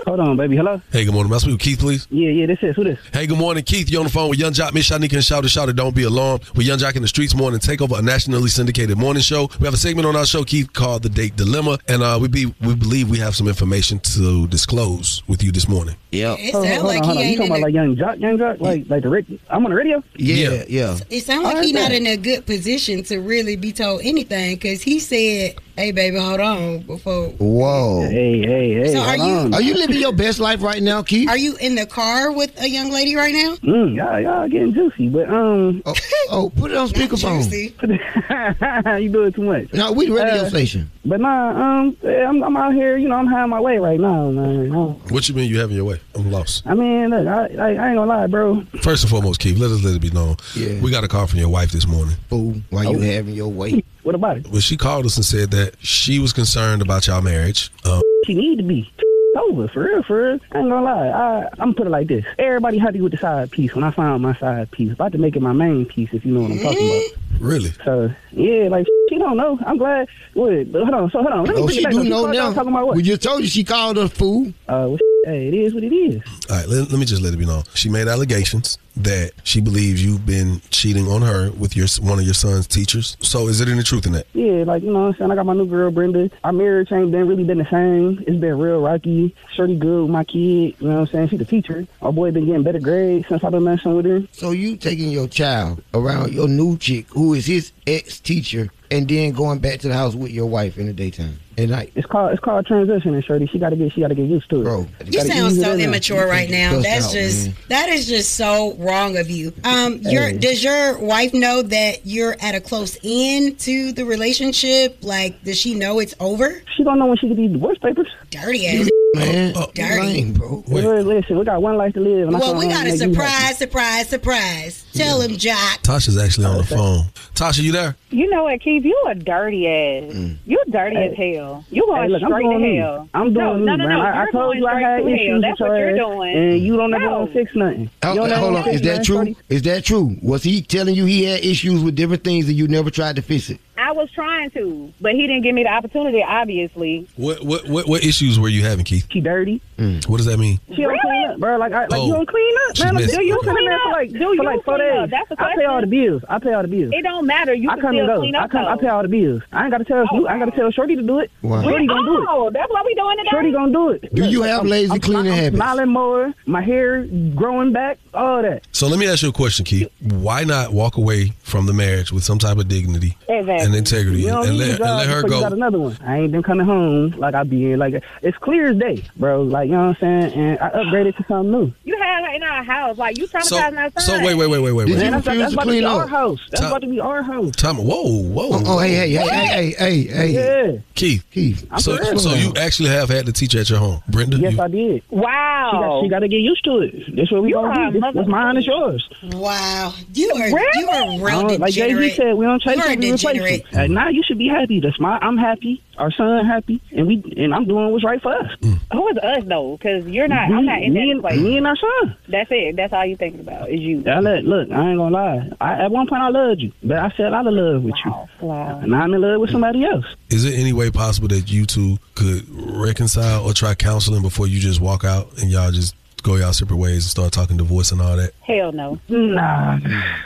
[0.06, 0.58] Hold on, baby.
[0.58, 0.82] Hello?
[0.92, 1.30] Hey, good morning.
[1.30, 2.08] May I speak with Keith, please?
[2.10, 2.76] Yeah, yeah, this is.
[2.76, 3.00] Who this?
[3.14, 3.90] Hey, good morning, Keith.
[3.90, 5.96] You on the phone with Yung Joc, Miss Shanika, and Shout It, Shout It, Don't
[5.96, 6.44] Be Alarmed.
[6.56, 9.50] With Yung Joc in the Streetz Morning Takeover, a nationally syndicated morning show.
[9.62, 12.28] We have a segment on our show, Keith, called The Date Dilemma, and uh, we
[12.28, 15.96] be we believe we have some information to disclose with you this morning.
[16.12, 16.34] Yeah.
[16.38, 17.18] It Hold on, sounds hold like on, he on.
[17.18, 18.60] You ain't talking about like Yung Joc, Yung Joc?
[18.60, 19.40] Like, like the radio?
[19.50, 20.04] I'm on the radio?
[20.18, 20.98] Yeah, yeah.
[21.10, 24.02] It sounds like All right, he's not in a good position to really be told
[24.04, 28.02] anything because he said, "Hey, baby, hold on." Before, Whoa.
[28.10, 28.94] Hey, hey, hey.
[28.94, 29.54] So are hold you- on.
[29.54, 31.30] Are you living your best life right now, Keith?
[31.30, 33.56] are you in the car with a young lady right now?
[33.64, 35.94] Mm, y'all, y'all getting juicy, but um, Oh,
[36.30, 37.44] oh, put it on speakerphone.
[37.50, 37.76] Juicy.
[39.04, 39.74] you doing too much.
[39.74, 40.90] No, we the radio Uh, station.
[41.06, 41.50] But nah,
[41.82, 42.98] um, I'm, I'm out here.
[42.98, 44.70] You know, I'm having my way right now, man.
[45.10, 46.00] What you mean you having your way?
[46.16, 46.64] I'm lost.
[46.66, 48.62] I mean, look, I, I, I ain't gonna lie, bro.
[48.82, 50.38] First and foremost, Keith, let us let it be known.
[50.56, 50.80] Yeah.
[50.80, 52.16] We got a call from your wife this morning.
[52.30, 53.84] Fool, why you having your way?
[54.04, 54.48] What about it?
[54.50, 57.72] Well, she called us and said that she was concerned about y'all marriage.
[57.86, 58.92] Um, She need to be
[59.38, 60.40] over for real, for real.
[60.52, 61.08] I ain't gonna lie.
[61.08, 63.74] I, I'm gonna put it like this: everybody happy with the side piece.
[63.76, 66.34] When I found my side piece, about to make it my main piece, if you
[66.34, 67.04] know what I'm talking about.
[67.40, 67.72] really?
[67.86, 69.58] So yeah, like she don't know.
[69.66, 70.08] I'm glad.
[70.36, 71.12] Wait, but hold on.
[71.12, 71.46] So hold on.
[71.46, 72.54] Let me Oh, she do know now.
[72.54, 72.96] Talking about what?
[72.98, 74.48] We just told you she called us fool.
[74.68, 76.22] Uh, well, hey, it is what it is.
[76.50, 77.64] All right, let, let me just let it be known.
[77.74, 82.26] She made allegations that she believes you've been cheating on her with your one of
[82.26, 83.18] your son's teachers.
[83.22, 84.28] So, is there any truth in that?
[84.34, 85.32] Yeah, like you know what I'm saying.
[85.32, 86.30] I got my new girl Brenda.
[86.44, 88.24] Our marriage ain't been really been the same.
[88.28, 89.36] It's been real rocky.
[89.56, 90.76] Shorty good with my kid.
[90.80, 91.30] You know what I'm saying.
[91.30, 91.88] She's a teacher.
[92.02, 94.24] My boy been getting better grades since I've been messing with her.
[94.32, 99.08] So you taking your child around your new chick, who is his ex teacher, and
[99.08, 102.08] then going back to the house with your wife in the daytime at night, It's
[102.08, 103.48] called it's called transitioning, Shorty.
[103.48, 104.64] She gotta get she gotta get used to it.
[104.64, 104.88] bro.
[105.06, 106.80] You sound so immature right now.
[106.82, 107.56] That's out, just man.
[107.70, 109.54] that is just so wrong of you.
[109.64, 110.38] Um, your Hey.
[110.38, 114.98] does your wife know that you're at a close end to the relationship?
[115.02, 116.62] Like, does she know it's over?
[116.76, 118.08] She don't know when she get these divorce papers.
[118.32, 118.90] Dirty ass.
[119.16, 120.02] Man, Oh, Dirty.
[120.02, 120.64] lame, bro.
[120.68, 120.84] Wait.
[120.84, 122.28] Listen, we got one life to live.
[122.30, 123.14] And I Well, can't we got a make you happy.
[123.14, 124.86] surprise, surprise, surprise.
[124.96, 125.84] Tell him, Joc.
[125.84, 127.04] Tasha's actually on the phone.
[127.36, 127.96] Tasha, you there?
[128.14, 128.84] You know what, Keith?
[128.86, 130.14] You a dirty ass.
[130.14, 130.38] Mm.
[130.46, 131.66] You dirty as hell.
[131.70, 132.78] You going Hey, look, I'm straight doing to me.
[132.78, 133.10] hell.
[133.14, 133.98] I'm doing no, me, no, no, man.
[133.98, 134.02] no.
[134.04, 135.42] I, I told going you I straight had to hell.
[135.42, 136.36] That's what you're doing.
[136.38, 137.20] and you don't ever No.
[137.20, 137.90] want to fix nothing.
[138.04, 139.36] Oh, You don't ever hold on, is that nothing, true?
[139.50, 140.16] Is that true?
[140.22, 143.22] Was he telling you he had issues with different things and you never tried to
[143.22, 143.60] fix it?
[143.76, 146.24] I was trying to, but he didn't give me the opportunity.
[146.24, 149.08] Obviously, What what what, what issues were you having, Keith?
[149.12, 149.62] She dirty.
[149.78, 150.08] Mm.
[150.08, 150.60] What does that mean?
[150.76, 151.58] She don't clean up, bro.
[151.58, 152.06] Like, I, like Oh.
[152.08, 152.96] you don't clean up, man.
[152.96, 153.50] Like, do you Okay.
[153.50, 155.00] clean up for like, Do for you like four clean days?
[155.04, 155.10] up?
[155.10, 155.60] That's the question.
[155.60, 156.22] I pay all the bills.
[156.30, 156.94] I pay all the bills.
[156.94, 157.54] it don't matter.
[157.54, 158.22] You I can come still and go.
[158.22, 158.52] clean I up.
[158.52, 158.66] come.
[158.66, 159.42] I pay all the bills.
[159.52, 160.06] I ain't got to tell.
[160.12, 160.28] Oh, you.
[160.28, 161.32] I ain't got to tell Shorty to do it.
[161.42, 161.62] Wow.
[161.64, 162.28] Shorty gonna do it.
[162.30, 163.30] Oh, that's what we doing today.
[163.32, 164.14] Shorty gonna do it.
[164.14, 165.56] Do you have lazy I'm, cleaning I'm habits?
[165.58, 166.34] Smiling more.
[166.46, 168.00] My hair growing back.
[168.14, 168.64] All that.
[168.72, 169.90] So let me ask you a question, Keith.
[170.00, 173.66] Why not walk away from the marriage with some type of dignity Exactly.
[173.66, 175.56] and integrity You don't and let, and let her before You got go?
[175.56, 175.98] another one.
[176.06, 177.80] I ain't been coming home like I be in.
[177.80, 179.42] Like it's clear as day, bro.
[179.42, 180.34] Like you know what I'm saying.
[180.34, 181.74] And I upgraded to something new.
[181.86, 184.20] You have her in our house, like you So, traumatizing our son.
[184.20, 185.04] so wait, wait, wait, wait, wait, Did wait.
[185.06, 186.40] you Man, that's, refuse that's to about to be clean our house.
[186.52, 187.52] That's Tom- about to be our house.
[187.56, 187.78] Time.
[187.94, 188.50] Whoa, whoa.
[188.54, 189.72] Oh, oh, hey, hey, hey, hey, hey,
[190.04, 190.32] hey, hey.
[190.74, 190.80] Yeah.
[190.96, 191.24] Keith.
[191.32, 191.68] Keith.
[191.70, 194.38] I'm So, for so you actually have had to teach at your home, Brenda?
[194.38, 195.04] Yes, you- I did.
[195.10, 196.02] She got, Wow.
[196.04, 197.16] she got to get used to it.
[197.16, 198.00] That's what we You gonna are do.
[198.02, 199.08] This, this mine is yours.
[199.34, 200.80] Wow, you are Really?
[200.80, 202.16] you are real don't- like Jay Z degenerate.
[202.16, 203.60] said, we don't chase You're it, degenerate.
[203.62, 203.66] it.
[203.74, 204.80] And now you should be happy.
[204.80, 205.20] That's my.
[205.22, 205.82] I'm happy.
[205.98, 208.52] Our son happy, and we and I'm doing what's right for us.
[208.62, 208.80] Mm.
[208.92, 209.78] Who is us though?
[209.78, 210.52] Because you're not.
[210.52, 211.40] I'm not in me that and, place.
[211.40, 212.18] me and our son.
[212.28, 212.76] That's it.
[212.76, 214.04] That's all you thinking about is you.
[214.08, 215.50] I let, look, I ain't gonna lie.
[215.62, 218.12] I, at one point, I loved you, but I fell out of love with you.
[218.42, 218.80] Wow.
[218.80, 220.06] And now I'm in love with somebody else.
[220.30, 224.60] Is it any way possible that you two could reconcile or try counseling before you
[224.60, 228.02] just walk out and y'all just go y'all separate ways and start talking divorce and
[228.02, 228.32] all that?
[228.42, 229.00] Hell no.
[229.10, 229.78] Nah,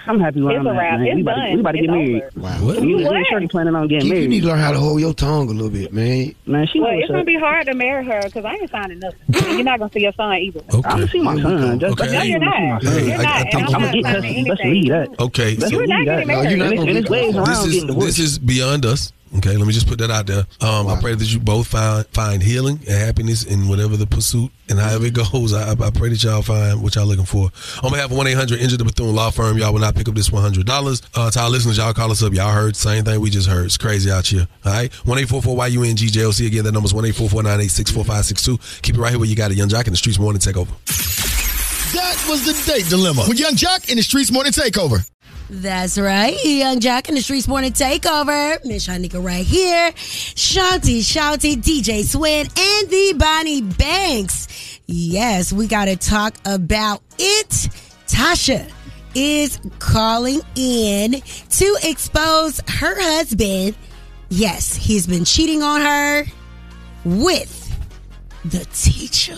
[0.07, 0.77] I'm happy where It's I'm a at.
[0.77, 0.99] wrap.
[0.99, 1.15] man.
[1.15, 1.53] We about, to, done.
[1.55, 2.23] we about to get It's married.
[2.23, 2.31] over.
[2.39, 2.65] Wow.
[2.65, 2.81] What?
[2.83, 3.27] Me and What?
[3.27, 4.29] Shorty planning on getting Keith, you married.
[4.29, 6.35] need to learn how to hold your tongue a little bit, man.
[6.45, 9.19] Man, she Well, it's gonna be hard to marry her because I ain't signing nothing.
[9.57, 10.59] You're not gonna see your son either.
[10.73, 10.75] Okay.
[10.89, 11.79] I'm gonna see my son.
[11.79, 12.11] Just, Okay.
[12.13, 12.83] No, you're not.
[12.83, 13.25] Hey, you're I- not.
[13.27, 14.49] I and I'm I'm not gonna get signing custody.
[14.49, 14.71] Let's anything.
[14.83, 15.19] leave that.
[15.19, 15.55] Okay.
[15.55, 16.43] Let's so You're not getting married.
[16.43, 17.51] No, you're not gonna get it's ways custody.
[17.51, 19.11] around this is this is beyond us.
[19.37, 20.45] Okay, let me just put that out there.
[20.61, 24.51] Um, I pray that you both find find healing and happiness in whatever the pursuit
[24.67, 25.53] and however it goes.
[25.53, 27.51] I, I pray that y'all find what y'all looking for.
[27.83, 30.07] On behalf of one eight hundred Injured the Bethune Law Firm, y'all will not pick
[30.09, 31.01] up this one hundred dollars.
[31.13, 32.33] Uh, to our listeners, y'all call us up.
[32.33, 33.65] Y'all heard same thing we just heard.
[33.65, 34.47] It's crazy out here.
[34.65, 36.63] All right, one eight four four Y U N G J O C again.
[36.63, 38.57] That number's one eight four four nine eight six four five six two.
[38.81, 39.57] Keep it right here where you got it.
[39.57, 41.46] Yung Joc in the Streetz Morning Takeover.
[41.93, 45.09] That was the date dilemma with Yung Joc in the Streetz Morning Takeover.
[45.49, 46.37] That's right.
[46.43, 48.63] Yung Joc in the Streetz Morning Takeover.
[48.65, 49.91] Miss Shanika right here.
[49.93, 54.79] Shawty, Shawty, DJ Swin, and the Bonnie Banks.
[54.87, 57.49] Yes, we got to talk about it.
[58.07, 58.69] Tasha
[59.15, 63.77] is calling in to expose her husband.
[64.27, 66.25] Yes, he's been cheating on her
[67.05, 67.63] with
[68.43, 69.37] the teacher.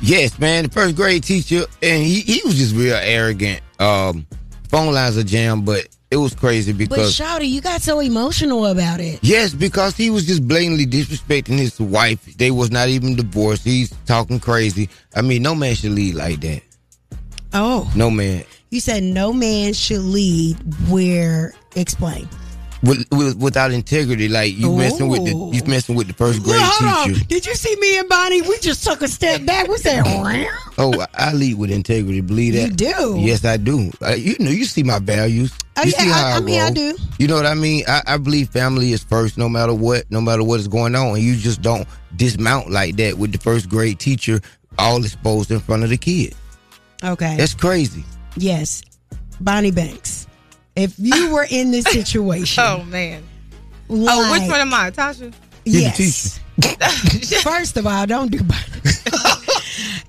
[0.00, 3.60] Yes, man, the first grade teacher, and he, he was just real arrogant.
[3.78, 4.26] Um,
[4.68, 7.18] phone lines are jammed, but it was crazy because.
[7.18, 9.18] But Shawty, you got so emotional about it.
[9.22, 12.24] yes, because he was just blatantly disrespecting his wife.
[12.36, 13.64] They was not even divorced.
[13.64, 14.88] He's talking crazy.
[15.16, 16.62] I mean, no man should lead like that.
[17.52, 17.90] Oh.
[17.96, 18.44] No man.
[18.70, 20.56] You said no man should lead
[20.88, 22.28] where explain.
[22.80, 26.60] With, with, without integrity, like you messing with the you messing with the first grade
[26.62, 27.20] hold teacher.
[27.22, 27.26] on.
[27.26, 28.42] Did you see me and Bonnie?
[28.42, 29.66] We just took a step back.
[29.66, 30.02] We said,
[30.78, 32.20] Oh, I lead with integrity.
[32.20, 32.68] Believe that.
[32.80, 33.16] You do?
[33.18, 33.90] Yes, I do.
[34.00, 35.52] Uh, you know, you see my values.
[35.76, 36.96] Oh, you yeah, see how I- I, I mean, I do.
[37.18, 37.82] You know what I mean?
[37.88, 41.16] I, I believe family is first, no matter what, no matter what is going on,
[41.16, 44.40] and you just don't dismount like that with the first grade teacher
[44.78, 46.34] all exposed in front of the kid.
[47.02, 47.36] okay.
[47.36, 48.04] That's crazy.
[48.36, 48.82] yes,
[49.40, 50.17] Bonnie Banks.
[50.78, 53.22] If you were in this situation, Oh man.
[53.90, 55.32] oh, which one am I, Tasha?
[55.64, 56.40] Yes.
[57.42, 58.62] First of all, don't do Bonnie.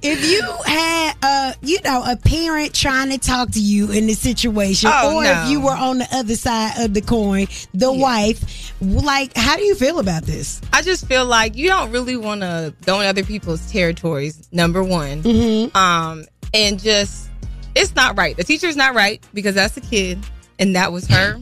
[0.01, 4.19] if you had, uh, you know, a parent trying to talk to you in this
[4.19, 5.31] situation, Oh, or no.
[5.43, 9.63] if you were on the other side of the coin, the wife, like, how do
[9.63, 10.61] you feel about this?
[10.73, 14.47] I just feel like you don't really want to go in other people's territories.
[14.51, 15.75] Number one, Mm-hmm.
[15.77, 17.29] um, and just
[17.75, 18.35] it's not right.
[18.35, 20.17] The teacher's not right because that's a kid,
[20.59, 21.39] and that was her,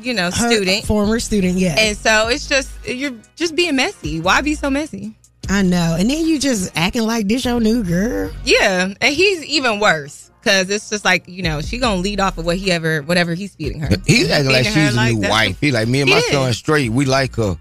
[0.00, 1.74] you know, Her student, former student, yeah.
[1.78, 4.20] and so it's just you're just being messy.
[4.20, 5.14] Why be so messy?
[5.48, 5.96] I know.
[5.98, 8.30] And then you just acting like this your new girl.
[8.44, 12.38] Yeah, and he's even worse because it's just like you know she gonna lead off
[12.38, 13.88] of what he ever whatever he's feeding her.
[14.06, 15.58] He's acting like she's a new wife.
[15.60, 16.30] He like me and He my is.
[16.30, 16.90] son straight.
[16.90, 17.56] We like her.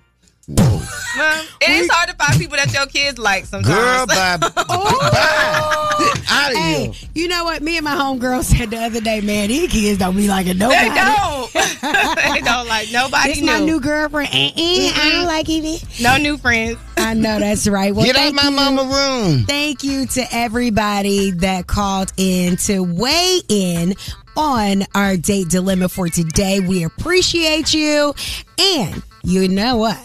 [0.57, 3.75] Well, it's hard to find people that your kids like sometimes.
[3.75, 4.37] Girl, bye.
[4.69, 6.11] Oh.
[6.29, 7.09] Out of Hey, here.
[7.13, 7.61] you know what?
[7.61, 10.89] Me and my homegirl said the other day, man, these kids don't be liking nobody.
[10.89, 11.51] They don't.
[12.33, 13.33] they don't like nobody.
[13.33, 13.65] This my new.
[13.65, 14.29] new girlfriend.
[14.33, 15.83] Eh, eh, I don't like it.
[16.01, 16.77] No new friends.
[16.97, 17.93] I know that's right.
[17.93, 18.51] Well, Get out my you.
[18.51, 19.45] mama room.
[19.45, 23.93] Thank you to everybody that called in to weigh in
[24.37, 26.59] on our date dilemma for today.
[26.59, 28.13] We appreciate you.
[28.57, 29.97] And you know what?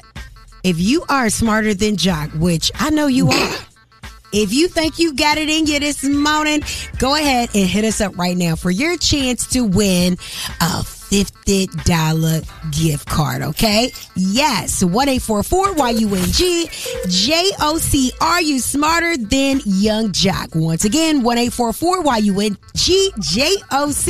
[0.64, 3.56] If you are smarter than Joc, which I know you are,
[4.32, 6.62] if you think you got it in you this morning,
[6.98, 10.14] go ahead and hit us up right now for your chance to win
[10.62, 13.92] a $50 gift card, okay?
[14.16, 16.68] Yes, 1 844 YUNG
[17.08, 18.22] JOC.
[18.22, 20.56] Are you smarter than Yung Joc?
[20.56, 24.06] Once again, 1 844 YUNG JOC.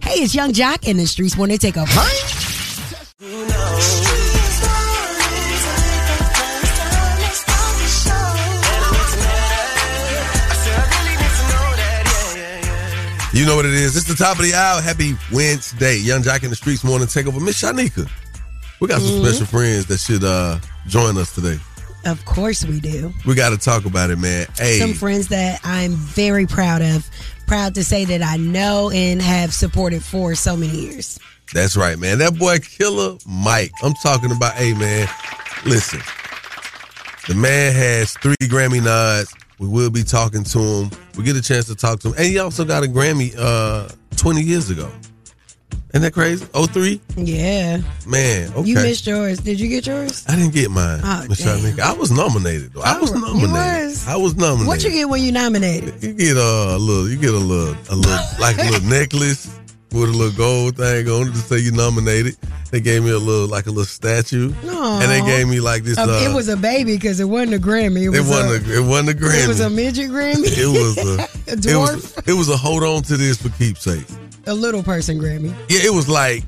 [0.00, 1.84] Hey, it's Yung Joc in the streets when they take a
[13.38, 13.96] You know what it is.
[13.96, 14.80] It's the top of the hour.
[14.80, 15.96] Happy Wednesday.
[15.98, 17.40] Yung Joc in the Streetz Morning Takeover.
[17.40, 18.10] Miss Shanika.
[18.80, 19.24] We got some Mhm.
[19.28, 20.58] special friends that should uh
[20.88, 21.60] join us today.
[22.04, 23.14] Of course we do.
[23.26, 24.48] We got to talk about it, man.
[24.58, 27.04] Hey, Some friends that I'm very proud of.
[27.46, 31.18] Proud to say that I know and have supported for so many years.
[31.54, 32.18] that's right, man.
[32.18, 33.70] That boy Killer Mike.
[33.84, 35.08] I'm talking about, hey, man,
[35.64, 36.02] listen.
[37.28, 39.32] The man has three Grammy nods.
[39.58, 40.90] We will be talking to him.
[41.16, 42.14] We get a chance to talk to him.
[42.16, 44.90] And he also got a Grammy uh 20 years ago.
[45.94, 46.44] Isn't that crazy?
[46.54, 47.00] 03?
[47.16, 47.80] Yeah.
[48.06, 48.68] Man, okay.
[48.68, 49.38] You missed yours.
[49.38, 50.24] Did you get yours?
[50.28, 51.00] I didn't get mine.
[51.02, 51.80] Oh, damn.
[51.80, 52.82] I was nominated though.
[52.82, 53.50] I was You nominated.
[53.52, 54.06] was?
[54.06, 54.66] I was nominated.
[54.68, 56.02] What you get when you nominated?
[56.02, 59.48] You get uh, a little, you get a little, a little, like a little necklace
[59.92, 62.36] with a little gold thing on it to say you nominated.
[62.70, 65.00] They gave me a little, like a little statue, Aw.
[65.00, 65.96] and they gave me like this.
[65.96, 68.02] Uh, it was a baby because it wasn't a Grammy.
[68.02, 69.44] It it was wasn't, a, a, it wasn't a Grammy.
[69.44, 70.44] It was a midget Grammy.
[70.44, 71.24] It was a, a
[71.54, 71.94] it dwarf.
[71.94, 74.14] was, it was a hold on to this for keepsakes.
[74.46, 75.54] a little person Grammy.
[75.70, 76.44] Yeah, it was like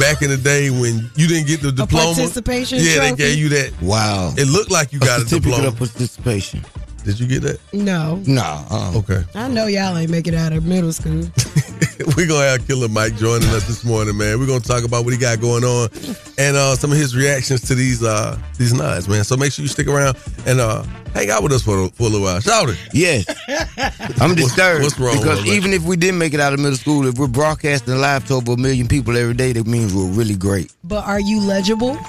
[0.00, 2.14] back in the day when you didn't get the diploma.
[2.14, 3.72] participation Yeah, they gave you that.
[3.82, 4.32] Wow.
[4.36, 5.68] It looked like you got a certificate diploma.
[5.68, 6.64] of participation.
[7.04, 7.58] Did you get that?
[7.72, 8.22] No.
[8.26, 8.64] No.
[8.70, 9.22] Uh, Okay.
[9.34, 11.24] I know y'all ain't make it out of middle school.
[12.16, 14.38] We're gonna have Killer Mike joining us this morning, man.
[14.40, 15.88] We're gonna talk about what he got going on
[16.36, 19.22] and uh, some of his reactions to these uh, these nods, man.
[19.24, 20.82] So make sure you stick around and uh,
[21.14, 22.40] hang out with us for, a- for a little while.
[22.40, 22.78] Shout it.
[22.92, 23.24] Yes.
[24.20, 27.06] I'm disturbed what's wrong because even if we didn't make it out of middle school,
[27.06, 30.36] if we're broadcasting live to over a million people every day, that means we're really
[30.36, 30.72] great.
[30.82, 31.96] But are you legible?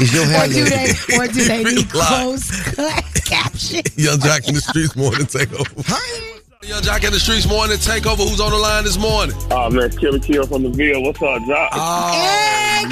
[0.00, 1.20] Is your hair or do they legible?
[1.20, 2.06] or do they need Live.
[2.08, 2.52] closed
[3.26, 3.82] caption?
[3.96, 5.68] Yung Joc in the Streetz Morning Takeover.
[6.64, 8.28] Yung Joc in the Streetz Morning Takeover.
[8.28, 9.36] Who's on the line this morning?
[9.50, 11.02] Oh man, it's Killer Kill from the Ville.
[11.02, 11.68] What's up, Joc?
[11.72, 12.88] Oh,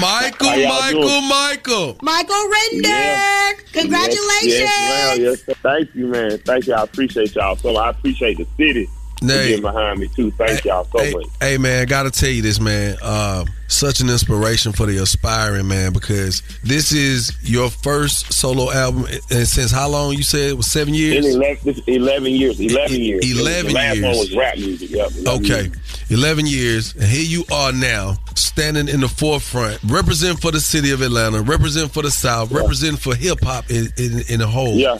[0.00, 1.28] Michael, How y'all Michael, doing?
[1.28, 1.96] Michael.
[2.02, 2.88] Michael Render.
[2.88, 3.52] Yeah.
[3.72, 4.44] Congratulations.
[4.44, 5.18] Yes, yes.
[5.18, 5.54] Yes, sir.
[5.62, 6.38] Thank you, man.
[6.38, 6.74] Thank you.
[6.74, 7.56] I appreciate y'all.
[7.56, 8.88] So I appreciate the city
[9.22, 9.48] Nay.
[9.48, 10.30] getting behind me too.
[10.32, 11.26] Thank y'all so Hey, much.
[11.40, 12.96] hey, man, gotta tell you this, man.
[13.00, 19.06] Uh, such an inspiration for the aspiring man because this is your first solo album,
[19.30, 21.24] and since how long you said it was seven years?
[21.26, 22.60] In 11, this is 11 years.
[22.60, 23.30] 11 years.
[23.38, 24.06] 11 the last years.
[24.06, 24.90] one was rap music.
[24.90, 25.10] Yep.
[25.16, 25.76] 11 Okay, years.
[26.10, 30.92] 11 years, and here you are now, standing in the forefront, represent for the city
[30.92, 34.74] of Atlanta, represent for the South, represent for hip hop in, in, in a whole.
[34.76, 34.98] Yeah.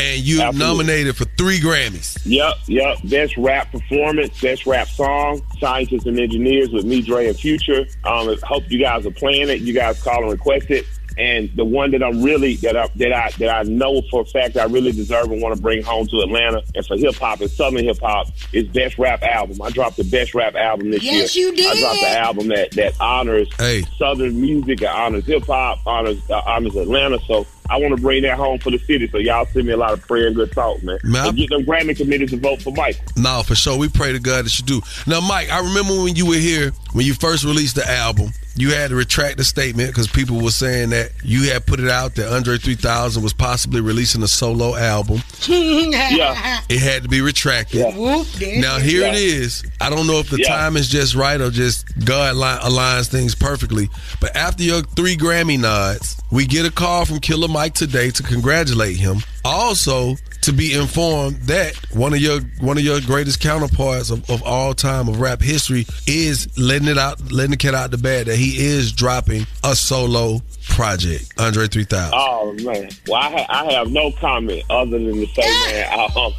[0.00, 0.58] And you Absolutely.
[0.58, 2.18] nominated for three Grammys.
[2.24, 2.98] Yep, yep.
[3.04, 7.86] Best rap performance, best rap song, scientists and engineers with me, Dre, and Future.
[8.04, 9.60] Um, I hope you guys are playing it.
[9.60, 10.86] You guys call and request it.
[11.16, 14.24] And the one that I'm really that I that I that I know for a
[14.24, 17.40] fact I really deserve and want to bring home to Atlanta and for hip hop
[17.40, 19.62] and Southern hip hop is best rap album.
[19.62, 21.20] I dropped the best rap album this Yes, year.
[21.22, 21.76] Yes, you did.
[21.76, 23.82] I dropped the album that that honors Hey.
[23.96, 27.20] Southern music, it honors hip hop, honors uh, honors Atlanta.
[27.28, 29.08] So I want to bring that home for the city.
[29.08, 30.98] So y'all send me a lot of prayer and good thoughts, man.
[31.02, 33.00] Man, I- get them Grammy committees to vote for Mike.
[33.16, 33.78] No, for sure.
[33.78, 34.82] We pray to God that you do.
[35.06, 38.70] Now, Mike, I remember when you were here, when you first released the album, you
[38.72, 42.14] had to retract the statement because people were saying that you had put it out
[42.14, 45.22] that Andre 3000 was possibly releasing a solo album.
[45.48, 46.60] Yeah.
[46.68, 47.84] It had to be retracted.
[47.96, 48.26] Whoop,
[48.58, 49.12] Now, here Yeah.
[49.12, 49.64] it is.
[49.80, 50.48] I don't know if the Yeah.
[50.48, 53.88] time is just right or just God li- aligns things perfectly.
[54.20, 58.24] But after your three Grammy nods, we get a call from Killer Mike today to
[58.24, 59.18] congratulate him.
[59.44, 64.42] Also, to be informed that one of your one of your greatest counterparts of, of
[64.42, 68.26] all time of rap history is letting it out, letting the cat out the bag
[68.26, 72.12] that he is dropping a solo project, Andre 3000.
[72.14, 76.04] Oh man, well I, ha- I have no comment other than to say, man, I,
[76.16, 76.32] um,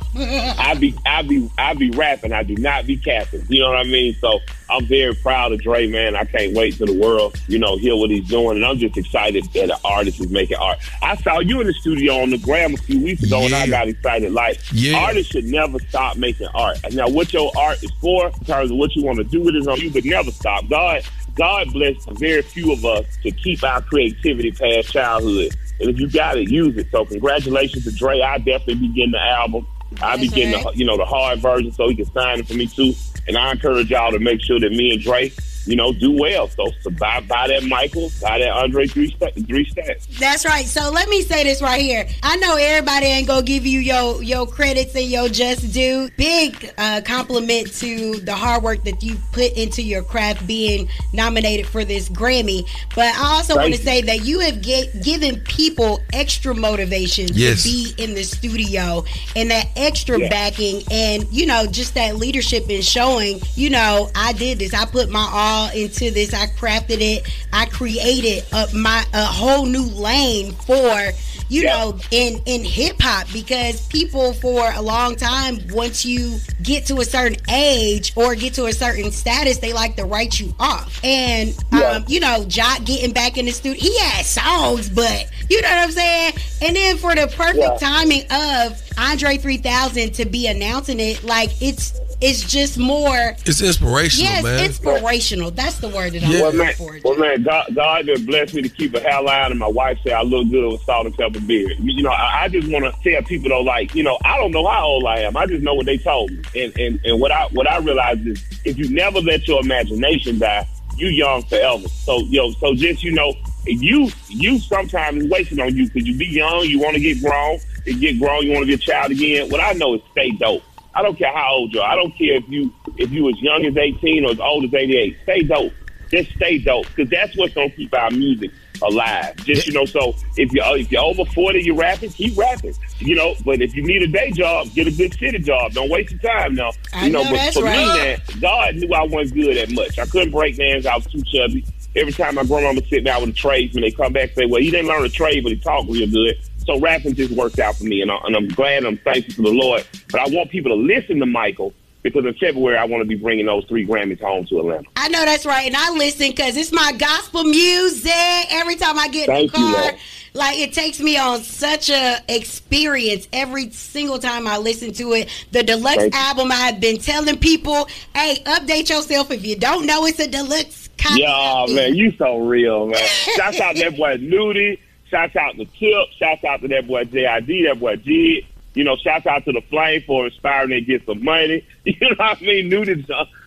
[0.59, 3.45] I be I be I be rapping, I do not be capping.
[3.49, 4.15] You know what I mean?
[4.19, 6.15] So I'm very proud of Dre, man.
[6.15, 8.97] I can't wait till the world, you know, hear what he's doing, and I'm just
[8.97, 10.79] excited that an artist is making art.
[11.01, 13.67] I saw you in the studio on the gram a few weeks ago, and I
[13.67, 14.31] got excited.
[14.31, 14.97] Like Yeah.
[14.97, 16.77] artists should never stop making art.
[16.93, 19.55] Now, what your art is for, in terms of what you want to do with
[19.55, 20.67] it, on you, but never stop.
[20.67, 21.03] God,
[21.35, 25.55] God bless very few of us to keep our creativity past childhood.
[25.79, 26.89] And if you got it, use it.
[26.91, 28.21] So congratulations to Dre.
[28.21, 29.67] I definitely be getting the album.
[30.01, 32.53] I be getting the you know the hard version so he can sign it for
[32.53, 32.93] me too.
[33.27, 35.31] And I encourage y'all to make sure that me and Dre
[35.65, 36.47] you know, do well.
[36.47, 39.15] So, so buy buy that Michael, buy that Andre three
[39.47, 40.07] three stats.
[40.19, 40.65] That's right.
[40.65, 42.07] So let me say this right here.
[42.23, 46.09] I know everybody ain't gonna give you your your credits and your just due.
[46.17, 51.65] Big uh, compliment to the hard work that you put into your craft, being nominated
[51.65, 52.67] for this Grammy.
[52.95, 57.63] But I also want to say that you have get, given people extra motivation Yes.
[57.63, 59.03] to be in the studio
[59.35, 60.29] and that extra Yeah.
[60.29, 64.73] backing and you know just that leadership in showing you know I did this.
[64.73, 66.33] I put my all into this.
[66.33, 67.27] I crafted it.
[67.53, 71.11] I created a, my a whole new lane for
[71.47, 76.87] you know in in hip hop because people for a long time once you get
[76.87, 80.51] to a certain age or get to a certain status they like to write you
[80.59, 85.29] off and um, you know Joc getting back in the studio he had songs but
[85.47, 86.33] you know what I'm saying
[86.63, 87.77] and then for the perfect Yeah.
[87.79, 91.91] timing of Andre 3000 to be announcing it like it's
[92.21, 94.65] it's just more It's inspirational, yes man.
[94.65, 98.25] inspirational that's the word that I'm Well, looking man, for well, man, God, God just
[98.25, 101.05] blessed me to keep a hairline, and my wife said I look good with salt
[101.05, 101.73] and pepper beard.
[101.79, 104.37] You you know, I, I just want to tell people though, like, you know, I
[104.37, 105.35] don't know how old I am.
[105.37, 108.25] I just know what they told me, and and and what I what I realized
[108.27, 111.87] is if you never let your imagination die, you young forever.
[111.89, 113.33] So yo, so just you know,
[113.65, 117.59] you you sometimes wasting on you because you be young, you want to get grown,
[117.85, 119.49] you get grown, you want to be a child again.
[119.49, 120.63] What I know is stay dope.
[120.95, 121.91] I don't care how old you are.
[121.91, 124.73] I don't care if you if you as young as 18 or as old as
[124.73, 125.17] 88.
[125.23, 125.73] Stay dope.
[126.09, 129.35] Just stay dope because that's what's gonna keep our music alive.
[129.37, 132.73] Just you know, so if you if you're over 40, you're rapping, keep rapping.
[132.99, 135.73] You know, but if you need a day job, get a good city job.
[135.73, 136.71] Don't waste your time now.
[137.01, 137.77] You know, know but for right.
[137.77, 139.99] me, man, God knew I wasn't good at much.
[139.99, 140.85] I couldn't break dance.
[140.85, 141.65] I was too chubby.
[141.95, 144.45] Every time my grandma would sit down with a tradesman, they come back and say,
[144.45, 147.59] "Well, he didn't learn a trade, but he talked real good." So rapping just worked
[147.59, 148.85] out for me, and, I, and I'm glad.
[148.85, 149.85] I'm thankful to the Lord.
[150.11, 151.73] But I want people to listen to Michael
[152.05, 154.87] because in February I want to be bringing those three Grammys home to Atlanta.
[154.95, 158.11] I know that's right, and I listen because it's my gospel music.
[158.51, 159.95] Every time I get Thank in the car, Lord.
[160.35, 165.29] like it takes me on such a experience every single time I listen to it.
[165.51, 166.19] The deluxe Thank you.
[166.19, 170.89] album, I've been telling people, hey, update yourself if you don't know it's a deluxe.
[170.99, 173.03] Copy Yeah, man, you so real, man.
[173.35, 174.79] Shouts out to that boy Nudie.
[175.09, 176.09] Shouts out to Tip.
[176.17, 178.45] Shouts out to that boy JID, that boy Jid.
[178.73, 181.65] You know, shouts out to the Flame for inspiring me to get some money.
[181.85, 182.71] You know what I mean?
[182.71, 183.05] Nudie,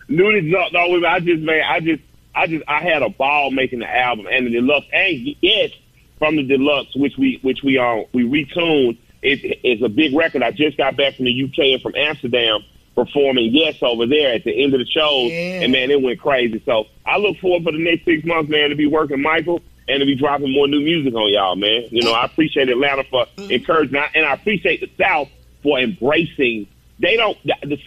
[0.09, 1.07] Nudie jumped all with me.
[1.07, 2.01] I just, man, I just,
[2.33, 5.71] I just, I had a ball making the album and the deluxe, and yes,
[6.17, 8.97] from the deluxe, which we, which we um, we retuned.
[9.21, 10.41] It, it's a big record.
[10.41, 12.61] I just got back from the UK and from Amsterdam
[12.95, 16.61] performing Yes over there at the end of the show, and man, it went crazy.
[16.65, 19.99] So I look forward for the next six months, man, to be working Michael and
[19.99, 21.87] to be dropping more new music on y'all, man.
[21.89, 23.51] You know, I appreciate Atlanta for mm-hmm.
[23.51, 25.29] encouraging, and I appreciate the South
[25.63, 26.67] for embracing.
[26.99, 27.37] They don't.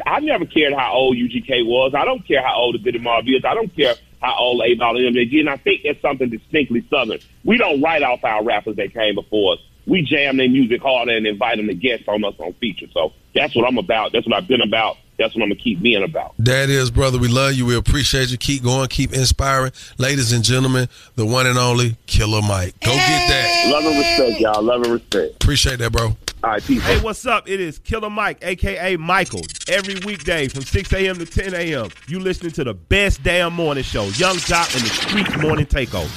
[0.07, 1.95] I never cared how old UGK was.
[1.95, 3.45] I don't care how old the Goodie Mob is.
[3.45, 5.41] I don't care how old 8Ball and MJG.
[5.41, 7.19] And I think that's something distinctly Southern.
[7.45, 9.59] We don't write off our rappers that came before us.
[9.87, 12.87] We jam their music harder and invite them to guest on us on feature.
[12.93, 14.13] So that's what I'm about.
[14.13, 14.97] That's what I've been about.
[15.19, 16.35] That's what I'm gonna keep being about.
[16.39, 17.19] That is, brother.
[17.19, 17.67] We love you.
[17.67, 18.39] We appreciate you.
[18.39, 18.89] Keep going.
[18.89, 19.73] Keep inspiring.
[19.99, 22.79] Ladies and gentlemen, the one and only Killer Mike.
[22.81, 23.71] Go get that.
[23.73, 24.63] Love and respect, y'all.
[24.63, 25.35] Love and respect.
[25.37, 26.17] Appreciate that, bro.
[26.45, 26.83] All right, peace.
[26.83, 27.49] Hey, what's up?
[27.49, 29.43] It is Killer Mike, aka Michael.
[29.69, 31.19] Every weekday from 6 a.m.
[31.19, 31.91] to 10 a.m.
[32.09, 36.11] You listening to the best damn morning show, Yung Joc and the Streetz Morning Takeover.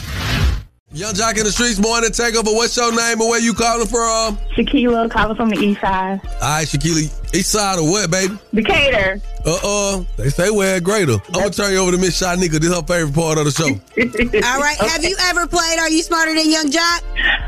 [0.94, 2.56] Yung Joc in the Streetz Morning Takeover.
[2.56, 4.38] What's your name and where you calling from?
[4.56, 6.22] Shaquila calling from the east side.
[6.24, 7.12] All right, Shaquille.
[7.36, 8.38] East side of what, baby?
[8.54, 9.22] Decatur.
[9.46, 10.04] Uh-uh.
[10.18, 11.14] They say we're greater.
[11.28, 12.52] I'm going to turn you over to Miss Shanika.
[12.52, 13.66] This is her favorite part of the show.
[14.48, 14.78] All right.
[14.78, 17.02] Have you ever played Are You Smarter Than Yung Joc?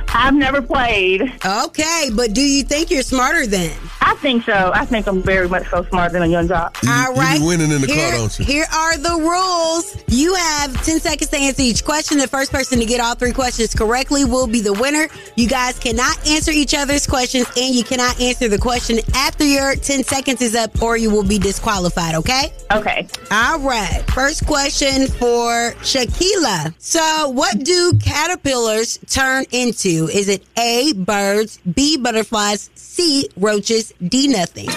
[0.10, 1.22] I've never played.
[1.46, 3.72] Okay, but do you think you're smarter than?
[4.02, 4.72] I think so.
[4.74, 6.76] I think I'm very much so smarter than a Yung Joc.
[6.88, 7.40] All right.
[7.40, 8.46] You winning in the here, car, don't you?
[8.46, 9.98] Here are the rules.
[10.08, 12.18] You have 10 seconds to answer each question.
[12.18, 15.08] The first person to get all three questions correctly will be the winner.
[15.36, 19.76] You guys cannot answer each other's questions and you cannot answer the question after your
[19.82, 22.52] 10 seconds is up or you will be disqualified, okay?
[22.74, 23.08] Okay.
[23.32, 24.04] All right.
[24.14, 26.74] First question for Shaquila.
[26.80, 30.10] So, what do caterpillars turn into?
[30.12, 34.68] Is it A, birds, B, butterflies, C, roaches, D, nothing?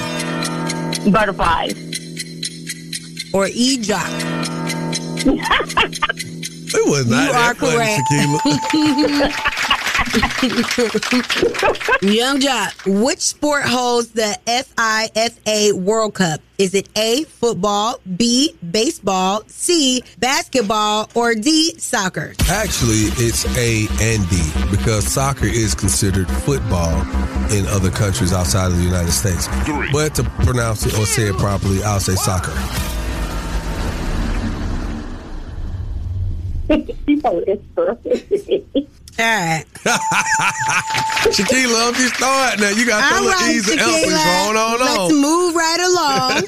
[1.12, 1.74] Butterflies.
[3.32, 4.08] Or E, Joc?
[6.72, 8.00] It was not You that are funny, correct.
[8.10, 9.76] Shaquila.
[12.02, 16.40] Yung Joc, which sport holds the FIFA World Cup?
[16.58, 22.34] Is it A, football, B, baseball, C, basketball, or D, soccer?
[22.50, 24.42] Actually, it's A and D
[24.72, 27.02] because soccer is considered football
[27.52, 29.46] in other countries outside of the United States.
[29.92, 32.50] But to pronounce it or say it properly, I'll say soccer.
[37.06, 37.96] She's so extra.
[39.20, 39.64] All right.
[41.32, 42.70] Shaquila, I'm just starting now.
[42.70, 44.44] You got to right, answers Shaquila.
[44.44, 45.20] going on Let's on.
[45.20, 46.42] move right along.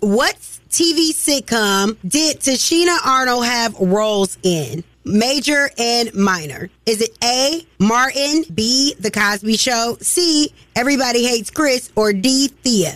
[0.00, 0.36] what
[0.70, 4.84] TV sitcom did Tichina Arnold have roles in?
[5.04, 6.70] Major and minor.
[6.86, 12.94] Is it A, Martin, B, The Cosby Show, C, Everybody Hates Chris, or D, Thea?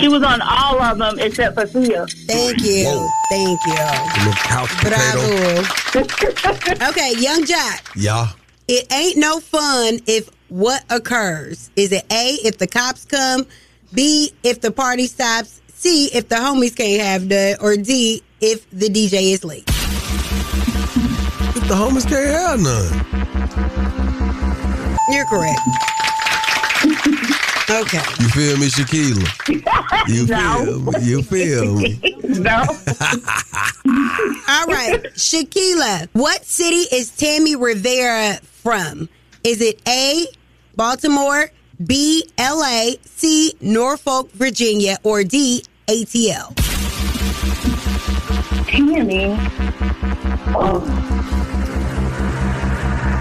[0.00, 2.06] She was on all of them except for Thea.
[2.26, 3.08] Thank you.
[3.30, 3.74] Thank you.
[4.18, 4.70] Little couch.
[4.82, 5.62] Bravo.
[6.90, 7.80] okay, Yung Joc.
[7.96, 8.28] Yeah.
[8.68, 11.70] It ain't no fun if what occurs.
[11.76, 13.46] Is it A, if the cops come,
[13.94, 18.68] B, if the party stops, C, if the homies can't have none, or D, if
[18.70, 19.64] the DJ is late?
[19.68, 23.06] If the homies can't have none.
[25.08, 25.60] You're correct.
[27.68, 27.98] Okay.
[28.20, 29.26] You feel me, Shaquila?
[30.08, 30.92] You feel me?
[31.02, 31.98] You feel me?
[32.38, 32.60] no.
[34.48, 35.02] All right.
[35.14, 39.08] Shaquila, what city is Tammy Rivera from?
[39.42, 40.26] Is it A,
[40.76, 41.50] Baltimore,
[41.84, 46.54] B, LA, C, Norfolk, Virginia, or D, ATL?
[48.66, 49.36] Tammy.
[50.54, 50.84] Oh.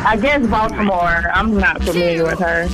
[0.05, 1.31] I guess Baltimore.
[1.33, 2.67] I'm not familiar with her.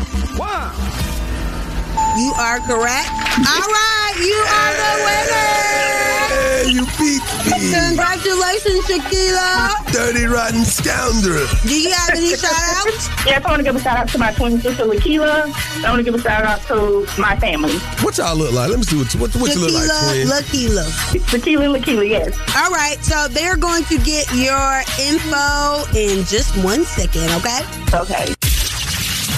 [2.18, 3.10] You are correct.
[3.48, 6.72] All right, you are the winner.
[6.76, 7.72] you beat me.
[7.72, 9.92] Congratulations, Shaquila.
[9.94, 11.48] Dirty rotten scoundrel.
[11.64, 13.10] Do you have any shout outs?
[13.26, 15.54] Yes, I want to give a shout out to my twin sister, Lakila.
[15.86, 17.78] I want to give a shout out to my family.
[18.02, 18.70] What y'all look like?
[18.70, 20.28] Let me see what what, what you look like, twin.
[20.28, 20.84] Lakila.
[21.32, 22.38] Lakila, Lakila, yes.
[22.58, 27.62] All right, so they're going to get your info in just one second, okay?
[27.94, 28.34] Okay.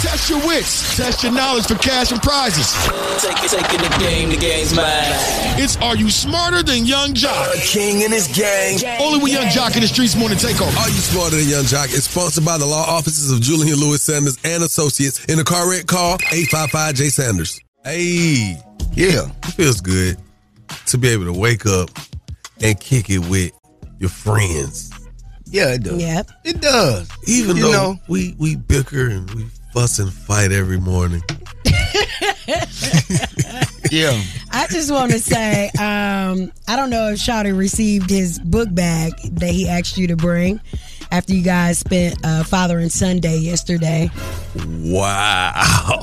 [0.04, 0.98] Test your wits.
[0.98, 2.74] Test your knowledge for cash and prizes.
[3.24, 4.86] Take it, taking the game, the game's mine.
[5.58, 7.54] It's Are You Smarter Than Yung Joc?
[7.56, 8.80] A king and his gang.
[9.00, 10.76] Only with Yung Joc in the Streetz Morning Takeover.
[10.78, 11.86] Are You Smarter Than Yung Joc?
[11.94, 15.24] is sponsored by the law offices of Julian Lewis Sanders and Associates.
[15.26, 17.62] In a car wreck, call 855-J Sanders.
[17.86, 18.58] Hey.
[18.94, 19.28] Yeah.
[19.44, 20.18] It feels good
[20.88, 21.90] to be able to wake up
[22.62, 23.52] and kick it with
[24.00, 24.92] your friends.
[25.46, 26.02] Yeah, it does.
[26.02, 26.30] Yep.
[26.44, 27.10] It does.
[27.26, 28.00] Even You though know.
[28.10, 31.22] we, we bicker and we fuss and fight every morning.
[33.92, 34.20] Yeah.
[34.52, 39.14] I just want to say, um, I don't know if Shawty received his book bag
[39.34, 40.60] that he asked you to bring
[41.12, 44.10] after you guys spent uh, Father and Sunday yesterday.
[44.80, 46.00] Wow.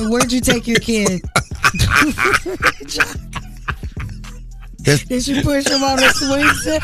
[0.00, 1.20] Where'd you take your kid?
[4.82, 6.82] Did you push him on a swing set?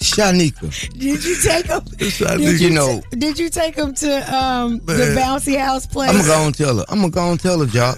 [0.00, 0.70] Shanika.
[0.98, 1.80] Did you take him?
[1.98, 2.60] Shanika.
[2.60, 6.10] You know, ta- did you take him to um, the bouncy house place?
[6.10, 6.84] I'm gonna go and tell her.
[6.88, 7.96] I'm gonna go and tell her, Joc.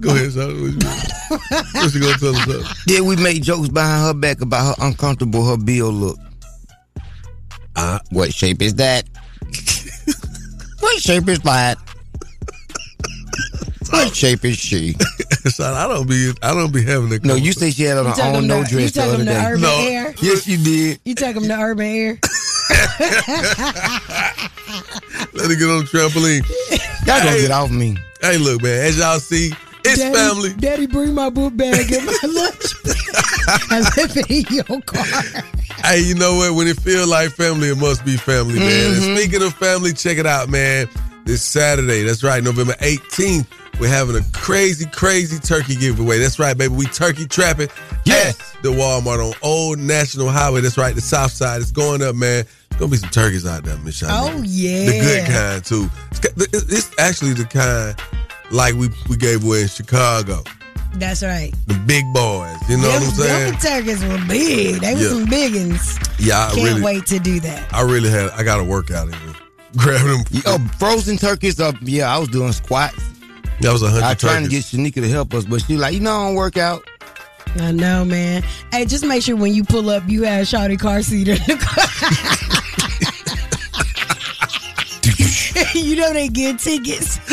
[0.00, 0.74] Go ahead, son.
[1.72, 2.70] What you gonna tell us?
[2.70, 2.76] Up?
[2.86, 6.18] Then we made jokes behind her back about how uncomfortable her bill look.
[7.76, 9.08] Uh, what shape is that?
[10.80, 11.78] what shape is that?
[13.94, 14.92] What shape is she?
[15.46, 18.04] son, I don't be I don't be having a No, you say she had on
[18.04, 19.44] You her took own him no dress you the took other him to day.
[19.46, 19.78] Urban no.
[19.80, 20.14] Air?
[20.22, 21.00] Yes, you did.
[21.04, 22.18] You took him to Urban Air.
[25.34, 26.42] Let her get on the trampoline.
[27.06, 27.96] Y'all gonna get off me.
[28.20, 28.84] Hey, look, man.
[28.86, 29.52] As y'all see,
[29.84, 30.52] it's Daddy, family.
[30.54, 32.74] Daddy, bring my book bag and my lunch.
[33.70, 35.04] I left it in your car.
[35.84, 36.54] Hey, you know what?
[36.54, 38.92] When it feel like family, it must be family, man.
[38.94, 39.16] And Mhm.
[39.16, 40.88] speaking of family, check it out, man.
[41.26, 43.46] This Saturday, that's right, November 18th,
[43.80, 46.18] we're having a crazy, crazy turkey giveaway.
[46.18, 46.74] That's right, baby.
[46.74, 50.60] We turkey trapping at the Walmart on Old National Highway.
[50.60, 51.60] That's right, the south side.
[51.60, 52.44] It's going up, man.
[52.70, 54.86] There's gonna be some turkeys out there, Miss Oh, yeah.
[54.86, 55.90] The good kind, too.
[56.10, 57.96] It's, it's it's actually the kind
[58.50, 60.42] like we, we gave away in Chicago.
[60.94, 61.52] That's right.
[61.66, 62.56] The big boys.
[62.68, 63.50] You know what I'm saying?
[63.52, 64.80] Them turkeys were big.
[64.80, 65.08] They were Yeah.
[65.08, 65.98] some big ones.
[66.20, 67.74] Yeah, I Can't really, wait to do that.
[67.74, 69.34] I really had, I got to work out in here.
[69.76, 70.42] Grab them.
[70.46, 71.74] Oh, frozen turkeys up.
[71.80, 73.02] Yeah, I was doing squats.
[73.60, 75.76] That was a hundred I was trying to get Shanika to help us, but she
[75.76, 76.82] like, you know, I don't work out.
[77.56, 78.42] I know, man.
[78.72, 81.56] Hey, just make sure when you pull up, you have Shawty car seat in the
[81.56, 81.84] car.
[85.74, 87.18] you know they get tickets.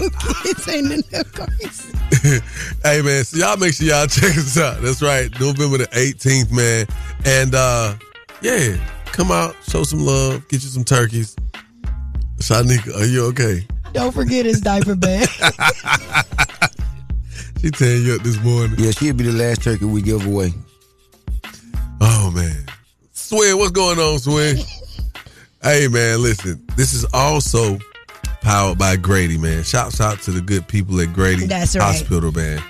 [0.00, 0.10] when
[0.42, 1.92] kids ain't in the car seat.
[2.84, 4.80] hey man, so y'all make sure y'all check us out.
[4.82, 6.86] That's right, November the 18th, man.
[7.24, 7.96] And uh
[8.40, 8.76] yeah,
[9.06, 11.34] come out, show some love, get you some turkeys.
[12.38, 13.66] Shanika, are you okay?
[13.92, 15.28] Don't forget his diaper bag.
[17.62, 18.76] She tearing you up this morning.
[18.76, 20.52] Yeah, she'll be the last turkey we give away.
[22.00, 22.66] Oh man.
[23.12, 24.56] Swin, what's going on, Swin?
[25.62, 27.78] hey man, listen, this is also
[28.40, 29.62] powered by Grady, man.
[29.62, 31.84] Shouts out to the good people at Grady That's right.
[31.84, 32.60] Hospital, man.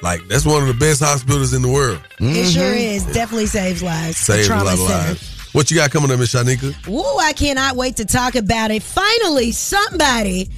[0.00, 2.00] Like that's one of the best hospitals in the world.
[2.18, 2.78] It sure mm-hmm.
[2.78, 3.04] is.
[3.12, 4.18] Definitely saves lives.
[4.30, 5.08] A Saves a lot of center.
[5.08, 5.50] lives.
[5.52, 6.88] What you got coming up, Miss Shanika?
[6.88, 8.82] Ooh, I cannot wait to talk about it.
[8.82, 10.48] Finally, somebody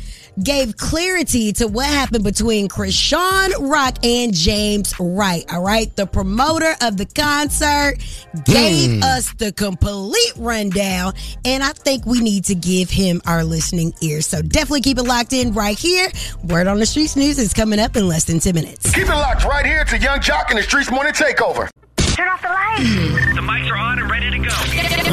[0.42, 5.44] gave clarity to what happened between Chrisean Rock and James Wright.
[5.52, 5.94] All right.
[5.96, 7.96] The promoter of the concert
[8.44, 9.02] gave Hmm.
[9.02, 11.12] us the complete rundown,
[11.44, 14.26] and I think we need to give him our listening ears.
[14.26, 16.10] So definitely keep it locked in right here.
[16.44, 18.90] Word on the Streets News is coming up in less than 10 minutes.
[18.92, 21.68] Keep it locked right here to Yung Joc and the Streetz Morning Takeover.
[22.16, 23.30] Turn off the lights.
[23.40, 24.54] The mics are on and ready to go.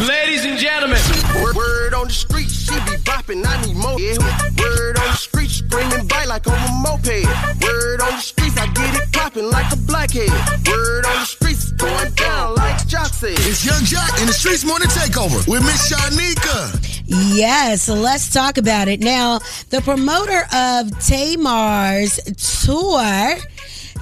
[0.07, 0.99] Ladies and gentlemen,
[1.41, 3.99] word, word on the street, she be bopping, I need more.
[3.99, 4.17] Yeah.
[4.59, 7.23] Word on the street, screaming bite like on a moped.
[7.63, 10.29] Word on the streets, I get it popping like a blackhead.
[10.67, 13.37] Word on the streets, going down like Joc said.
[13.47, 16.95] It's Yung Joc in the Streetz Morning Takeover with Miss Shanika.
[17.05, 18.99] Yes, let's talk about it.
[18.99, 19.39] Now,
[19.69, 22.19] the promoter of Tamar's
[22.65, 23.37] tour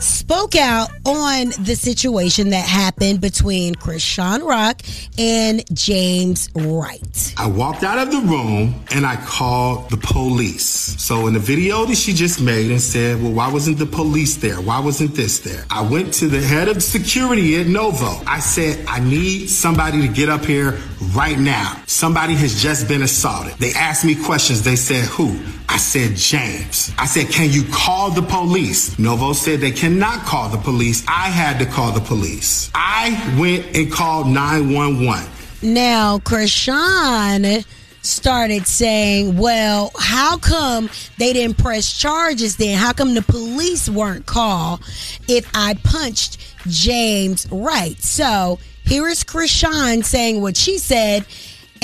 [0.06, 4.82] spoke out on the situation that happened between Chris Chrisean Rock
[5.18, 7.34] and James Wright.
[7.38, 10.66] I walked out of the room and I called the police.
[11.01, 14.36] So in the video that she just made and said, well, why wasn't the police
[14.36, 14.60] there?
[14.62, 15.64] Why wasn't this there?
[15.70, 18.22] I went to the head of security at Novo.
[18.28, 20.78] I said, I need somebody to get up here
[21.16, 21.82] right now.
[21.88, 23.53] Somebody has just been assaulted.
[23.60, 24.64] They asked me questions.
[24.64, 25.39] They said, who?
[25.68, 26.93] I said, James.
[26.97, 28.99] I said, can you call the police?
[28.99, 31.04] Novo said they cannot call the police.
[31.08, 32.70] I had to call the police.
[32.74, 35.30] I went and called 911.
[35.62, 37.66] Now, Chrisean
[38.02, 42.78] started saying, well, how come they didn't press charges then?
[42.78, 44.82] How come the police weren't called
[45.28, 46.38] if I punched
[46.68, 47.98] James Wright?
[48.00, 51.26] So here is Chrisean saying what she said.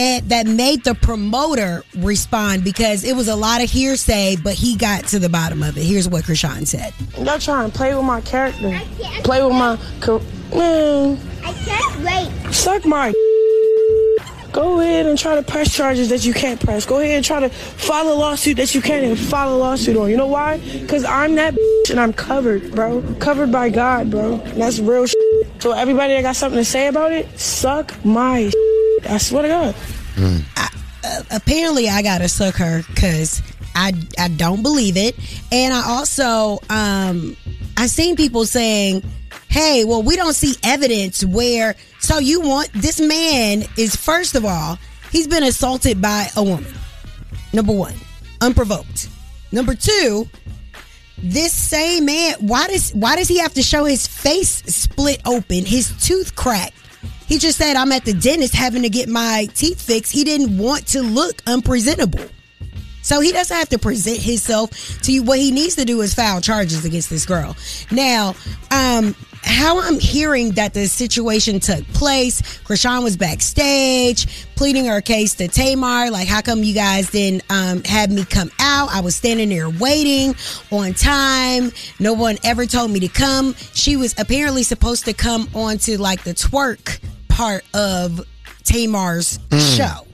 [0.02, 4.76] And that made the promoter respond because it was a lot of hearsay, but he
[4.76, 5.84] got to the bottom of it.
[5.84, 6.92] Here's what Chrisean said.
[7.20, 8.82] Y'all trying to play with my character.
[9.24, 10.20] Play with my car-
[10.56, 11.20] man.
[11.44, 12.52] I can't wait.
[12.52, 13.14] Suck my
[14.52, 16.86] Go ahead and try to press charges that you can't press.
[16.86, 19.96] Go ahead and try to file a lawsuit that you can't even file a lawsuit
[19.96, 20.10] on.
[20.10, 20.58] You know why?
[20.58, 21.56] Because I'm that
[21.90, 23.02] and I'm covered, bro.
[23.20, 24.34] Covered by God, bro.
[24.42, 25.06] And that's real
[25.60, 28.52] So everybody that got something to say about it, suck my
[29.10, 29.76] I swear to God.
[30.58, 33.42] uh, apparently I gotta suck her because
[33.74, 35.16] I I don't believe it,
[35.52, 37.36] and I also um
[37.78, 39.04] I seen people saying,
[39.52, 44.44] "Hey, well, we don't see evidence where." So you want this man is first of
[44.44, 44.80] all
[45.12, 46.74] he's been assaulted by a woman.
[47.54, 47.94] Number one,
[48.42, 49.10] unprovoked.
[49.52, 50.28] Number two,
[51.18, 55.66] this same man why does why does he have to show his face split open,
[55.66, 56.74] his tooth cracked?
[57.28, 60.12] He just said I'm at the dentist having to get my teeth fixed.
[60.12, 62.26] He didn't want to look unpresentable.
[63.04, 65.24] So he doesn't have to present himself to you.
[65.24, 67.56] What he needs to do is file charges against this girl.
[67.90, 68.36] Now,
[68.70, 75.34] um, how I'm hearing that the situation took place, Chrisean was backstage pleading her case
[75.36, 76.12] to Tamar.
[76.12, 78.90] Like, how come you guys didn't um, have me come out?
[78.94, 80.36] I was standing there waiting
[80.72, 81.72] on time.
[82.00, 83.56] No one ever told me to come.
[83.74, 88.22] She was apparently supposed to come onto like the twerk part of
[88.64, 89.78] Tamar's Mm.
[89.78, 90.08] show,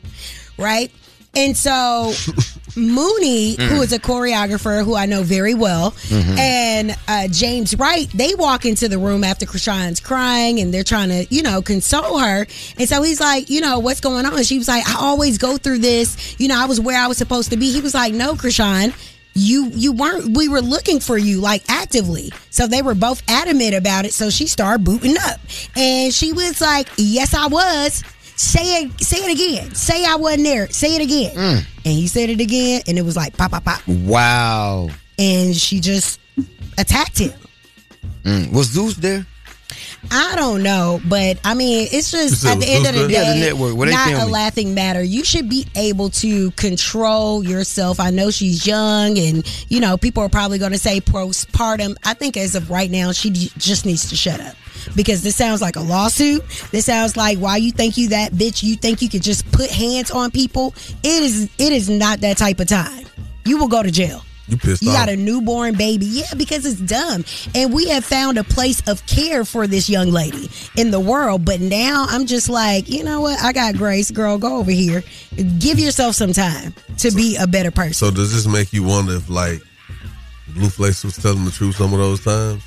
[0.58, 0.92] right?
[1.36, 2.14] And so
[2.78, 3.84] Mooney, who Mm.
[3.84, 6.38] is a choreographer who I know very well, Mhm.
[6.38, 11.10] and uh, James Wright, they walk into the room after Chrisean's crying and they're trying
[11.10, 12.48] to, you know, console her.
[12.78, 14.44] And so he's like, you know, what's going on?
[14.44, 16.16] She was like, I always go through this.
[16.38, 17.72] You know, I was where I was supposed to be.
[17.72, 18.94] He was like, no, Chrisean.
[19.40, 22.32] You you weren't we were looking for you like actively.
[22.50, 24.14] So they were both adamant about it.
[24.14, 25.40] So she started booting up.
[25.76, 28.02] And she was like, Yes, I was.
[28.38, 29.74] Say it say it again.
[29.74, 30.70] Say I wasn't there.
[30.70, 31.36] Say it again.
[31.36, 31.66] Mm.
[31.86, 33.88] And he said it again and it was like pop pop pop.
[33.88, 34.90] Wow.
[35.18, 36.20] And she just
[36.78, 37.34] attacked him.
[38.24, 38.54] Mm.
[38.54, 39.26] Was Zeus there?
[40.12, 43.14] I don't know, but I mean, it's just said at the end of the day.
[43.14, 43.76] Yeah, the network.
[43.76, 45.04] What not a laughing matter.
[45.04, 48.00] You should be able to control yourself.
[48.00, 51.96] I know she's young, and you know people are probably going to say postpartum.
[52.06, 54.56] I think as of right now, she just needs to shut up
[54.96, 56.42] because this sounds like a lawsuit.
[56.72, 58.64] This sounds like why you think you that bitch.
[58.64, 60.74] You think you could just put hands on people?
[61.04, 61.50] It is.
[61.58, 63.06] It is not that type of time.
[63.46, 64.24] You will go to jail.
[64.48, 64.96] You pissed You off.
[64.96, 66.06] got a newborn baby.
[66.06, 67.26] Yeah, because it's dumb.
[67.54, 71.44] And we have found a place of care for this young lady in the world.
[71.44, 73.40] But now I'm just like, you know what?
[73.42, 74.38] I got grace, girl.
[74.38, 75.04] Go over here.
[75.60, 77.94] Give yourself some time to be a better person.
[77.94, 79.62] So does this make you wonder if like
[80.54, 82.64] Blue Blueface was telling the truth some of those times?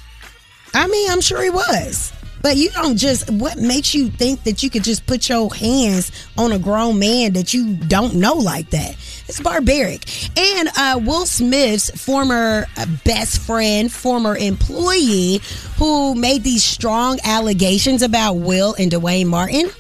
[0.75, 2.13] I mean, I'm sure he was.
[2.43, 3.31] But you don't just.
[3.31, 7.35] What makes you think that you could just put your hands on a grown man
[7.35, 8.93] that you don't know like that?
[9.29, 10.05] It's barbaric.
[10.39, 15.41] And uh, Will Smith's former uh, best friend, former employee,
[15.79, 19.71] who made these strong allegations about Will and Duane Martin.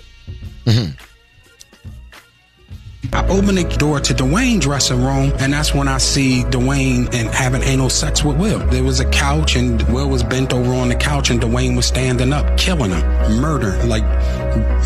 [3.12, 7.28] I open the door to Duane's dressing room, and that's when I see Duane and
[7.28, 8.60] having anal sex with Will.
[8.68, 11.86] There was a couch, and Will was bent over on the couch, and Duane was
[11.86, 14.04] standing up, killing him, murder, like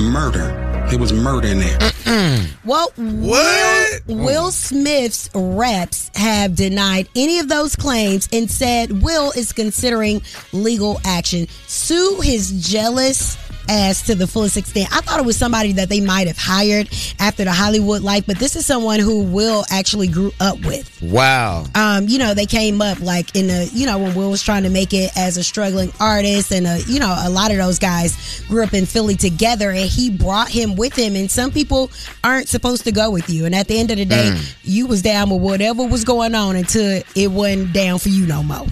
[0.00, 0.60] murder.
[0.92, 2.50] It was murder in there.
[2.64, 9.52] Well, Will, Will Smith's reps have denied any of those claims and said Will is
[9.52, 10.22] considering
[10.52, 11.46] legal action.
[11.66, 13.36] Sue his jealous
[13.68, 14.88] ass to the fullest extent.
[14.94, 16.88] I thought it was somebody that they might have hired
[17.18, 20.90] after the Hollywood life, but this is someone who Will actually grew up with.
[21.02, 21.64] Wow.
[21.74, 24.62] Um, you know, they came up like in the, you know, when Will was trying
[24.64, 27.78] to make it as a struggling artist, and uh, you know, a lot of those
[27.78, 31.14] guys grew up in Philly together, and he brought him with him.
[31.16, 31.90] And some people
[32.22, 34.54] aren't supposed to go with you, and at the end of the day, Mm.
[34.64, 38.42] you was down with whatever was going on until it wasn't down for you no
[38.42, 38.66] more.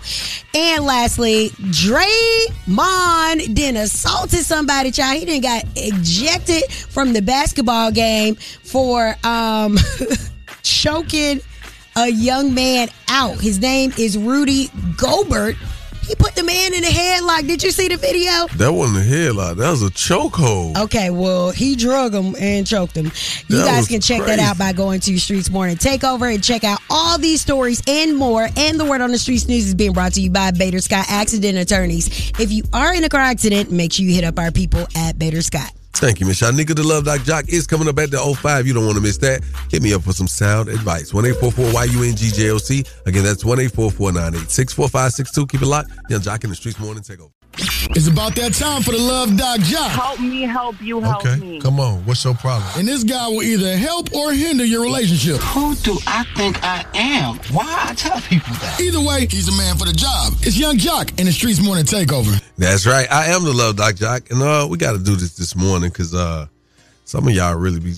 [0.55, 1.51] And lastly,
[2.67, 5.19] Draymond then assaulted somebody, child.
[5.19, 9.79] He didn't got ejected from the basketball game for um
[10.63, 11.41] choking
[11.97, 13.41] a young man out.
[13.41, 15.57] His name is Rudy Gobert.
[16.03, 17.47] He put the man in the headlock.
[17.47, 18.47] Did you see the video?
[18.57, 19.57] That wasn't a headlock.
[19.57, 20.77] That was a chokehold.
[20.77, 23.07] Okay, well, he drug him and choked him.
[23.49, 26.65] You That guys can check that out by going to Streetz Morning Takeover and check
[26.65, 28.49] out all these stories and more.
[28.57, 31.07] And the Word on the Streets News is being brought to you by Bader Scott
[31.09, 32.33] Accident Attorneys.
[32.39, 35.19] If you are in a car accident, make sure you hit up our people at
[35.19, 35.73] Bader Scott.
[36.03, 36.75] Thank you, Miss Shanika.
[36.75, 38.67] The Love Doc Joc is coming up at the 05.
[38.67, 39.41] You don't want to miss that.
[39.71, 41.15] Hit me up for some sound advice.
[41.15, 43.07] 1 YUNGJOC.
[43.07, 45.47] Again, that's 1 64562.
[45.47, 45.93] Keep it locked.
[46.11, 47.42] Yung Joc in the Streetz Morning Takeover.
[47.59, 49.89] It's about that time for the Love Doc Joc.
[49.91, 51.61] Help me, help you, help Okay, me.
[51.61, 52.05] Come on.
[52.07, 52.71] What's your problem?
[52.79, 55.37] And this guy will either help or hinder your relationship.
[55.37, 57.37] Who do I think I am?
[57.55, 58.81] Why I tell people that?
[58.81, 60.33] Either way, he's the man for the job.
[60.41, 62.43] It's Yung Joc in the Streetz Morning Takeover.
[62.57, 63.11] That's right.
[63.13, 64.31] I am the Love Doc Joc.
[64.31, 66.47] And uh, we got to do this this morning because uh,
[67.05, 67.95] some of y'all really be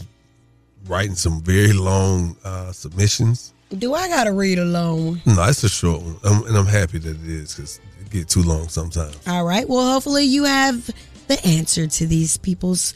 [0.88, 3.52] writing some very long uh, submissions.
[3.78, 5.22] Do I got to read a long one?
[5.26, 6.16] No, it's a short one.
[6.24, 9.18] Um and I'm happy that it is because it get too long sometimes.
[9.26, 9.68] All right.
[9.68, 10.88] Well, hopefully you have
[11.26, 12.94] the answer to these people's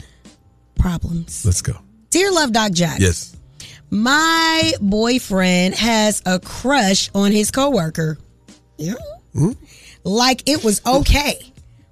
[0.79, 1.45] problems.
[1.45, 1.75] Let's go.
[2.11, 2.99] Dear Love Doc Joc.
[3.01, 3.37] Yes.
[3.91, 8.19] My boyfriend has a crush on his coworker.
[8.77, 8.95] Yeah.
[9.33, 9.53] Hmm.
[10.05, 11.41] Like it was okay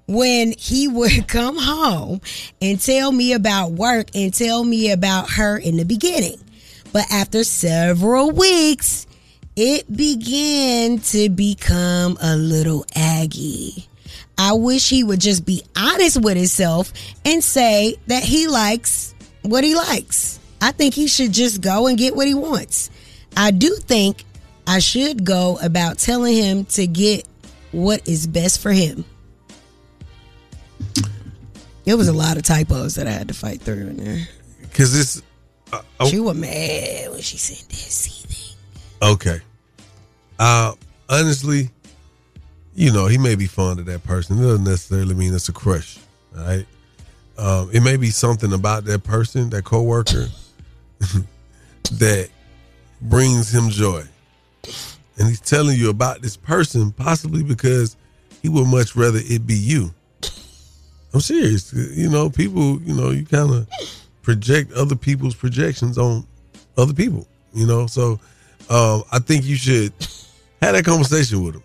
[0.06, 2.20] when he would come home
[2.62, 6.38] and tell me about work and tell me about her in the beginning.
[6.92, 9.06] But after several weeks,
[9.56, 13.88] it began to become a little aggy.
[14.36, 16.92] I wish he would just be honest with himself
[17.24, 20.38] and say that he likes what he likes.
[20.60, 22.90] I think he should just go and get what he wants.
[23.34, 24.24] I do think
[24.66, 27.26] I should go about telling him to get
[27.72, 29.06] what is best for him.
[31.86, 34.28] It was a lot of typos that I had to fight through in there.
[34.60, 35.22] Because it's.
[35.72, 38.06] Uh, oh, She was mad when she said this.
[39.02, 39.40] Okay.
[40.38, 40.72] Uh
[41.08, 41.70] honestly,
[42.74, 44.38] you know, he may be fond of that person.
[44.38, 45.98] It doesn't necessarily mean it's a crush.
[46.32, 46.66] Right.
[47.38, 50.28] Um, it may be something about that person, that coworker,
[51.92, 52.28] that
[53.00, 54.02] brings him joy.
[55.18, 57.96] And he's telling you about this person, possibly because
[58.42, 59.92] he would much rather it be you.
[61.14, 61.72] I'm serious.
[61.72, 63.68] You know, people, you know, you kind of
[64.22, 66.26] project other people's projections on
[66.76, 67.86] other people, you know?
[67.86, 68.20] So
[68.68, 69.92] um, I think you should
[70.62, 71.62] have that conversation with him.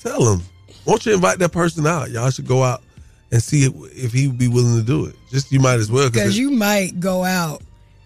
[0.00, 0.42] Tell him,
[0.84, 2.10] won't you invite that person out?
[2.10, 2.82] Y'all should go out
[3.30, 5.16] and see if, if he would be willing to do it.
[5.30, 6.10] Just you might as well.
[6.10, 7.62] Because you might go out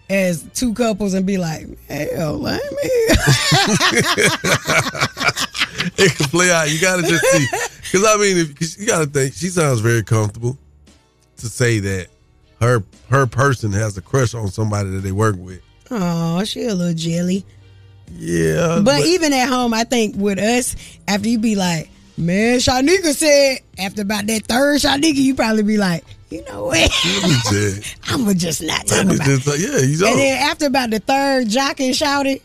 [0.09, 2.77] as two couples and be like, hell, let me.
[5.97, 6.69] it can play out.
[6.71, 7.45] You got to just see.
[7.91, 10.57] Because I mean, if, you got to think she sounds very comfortable
[11.37, 12.07] to say that
[12.59, 15.61] her her person has a crush on somebody that they work with.
[15.91, 17.45] Oh, she a little jelly.
[18.17, 20.75] Yeah, but, even at home, I think with us,
[21.07, 25.77] after you be like, man, Shanika said, after about that third Shanika, you probably be
[25.77, 26.91] like, you know what?
[28.07, 29.49] I'm gonna just not talk about just it.
[29.49, 30.11] like, yeah, know.
[30.11, 32.41] And then after about the third Joc and shouted,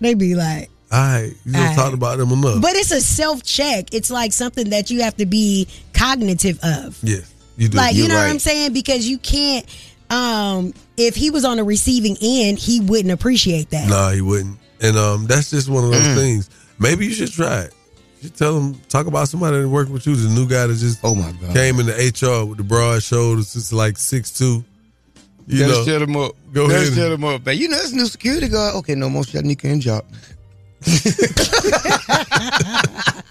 [0.00, 1.94] they be like, All right, you just All talked right.
[1.94, 2.60] about them enough.
[2.60, 3.94] but it's a self check.
[3.94, 6.98] It's like something that you have to be cognitive of.
[7.02, 7.76] yes, you do.
[7.78, 8.28] Like, you know what.
[8.28, 8.72] I'm saying?
[8.74, 9.64] Because you can't,
[10.10, 13.88] um, if he was on the receiving end, he wouldn't appreciate that.
[13.88, 14.58] Nah, he wouldn't.
[14.84, 16.50] And um, that's just one of those things.
[16.78, 17.74] Maybe you should try it.
[18.20, 20.14] Just tell them, talk about somebody that worked with you.
[20.14, 23.56] The new guy that just oh my god came into HR with the broad shoulders,
[23.56, 24.62] it's like six two.
[25.46, 26.32] You Gotta know, shut him up.
[26.52, 26.94] Go Gotta ahead.
[26.94, 27.56] shut him up, man.
[27.56, 28.74] You know, this new security guard.
[28.76, 30.04] Okay, no more Shanika and job.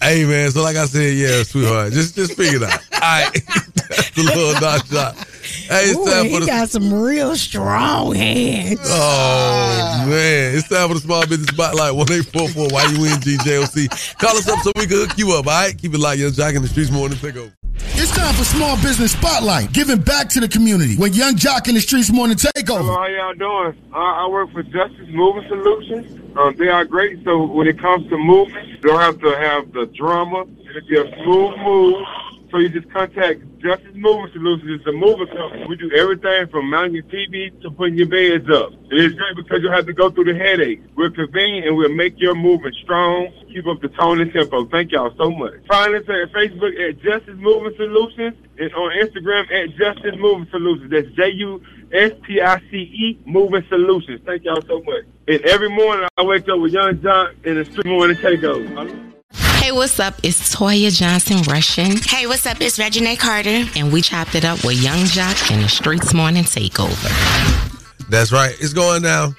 [0.00, 2.78] Hey man, so like I said, yeah, sweetheart, just just figure it out.
[2.92, 5.16] All right, That's the little dot shot.
[5.46, 8.80] Hey, it's Ooh, time he the got some real strong hands.
[8.84, 11.94] Oh man, it's time for the small business spotlight.
[11.94, 14.18] One eight four four YUNGJOC.
[14.18, 15.46] Call us up so we can hook you up.
[15.46, 17.52] All right, keep it light, Yung Joc in the Streetz Morning Takeover.
[17.98, 21.74] It's time for Small Business Spotlight, giving back to the community with Yung Joc in
[21.74, 22.82] the Streetz Morning Takeover.
[22.82, 23.90] Hello, how y'all doing?
[23.92, 26.20] Uh, I work for Justice Moving Solutions.
[26.36, 27.24] Um, they are great.
[27.24, 30.44] So when it comes to movement, you don't have to have the drama.
[30.68, 32.06] It'll be a smooth move.
[32.50, 34.78] So you just contact Justice Moving Solutions.
[34.78, 35.66] It's a moving company.
[35.68, 38.72] We do everything from mounting your TV to putting your beds up.
[38.90, 40.80] It is great because you have to go through the headache.
[40.94, 43.32] We're convenient and we'll make your movement strong.
[43.48, 44.66] Keep up the tone and tempo.
[44.66, 45.54] Thank y'all so much.
[45.66, 50.90] Find us at Facebook at Justice Moving Solutions and on Instagram at Justice Moving Solutions.
[50.90, 51.60] That's J U
[51.92, 54.20] S T I C E Moving Solutions.
[54.24, 55.04] Thank y'all so much.
[55.26, 59.15] And every morning I wake up with Young John in the street morning takeover.
[59.66, 60.14] Hey, what's up?
[60.22, 61.96] It's Toya Johnson Rushing.
[61.96, 62.60] Hey, what's up?
[62.60, 63.64] It's Regina Carter.
[63.74, 67.10] And we chopped it up with Yung Joc and the Streetz Morning Takeover.
[68.08, 68.54] That's right.
[68.60, 69.34] It's going down.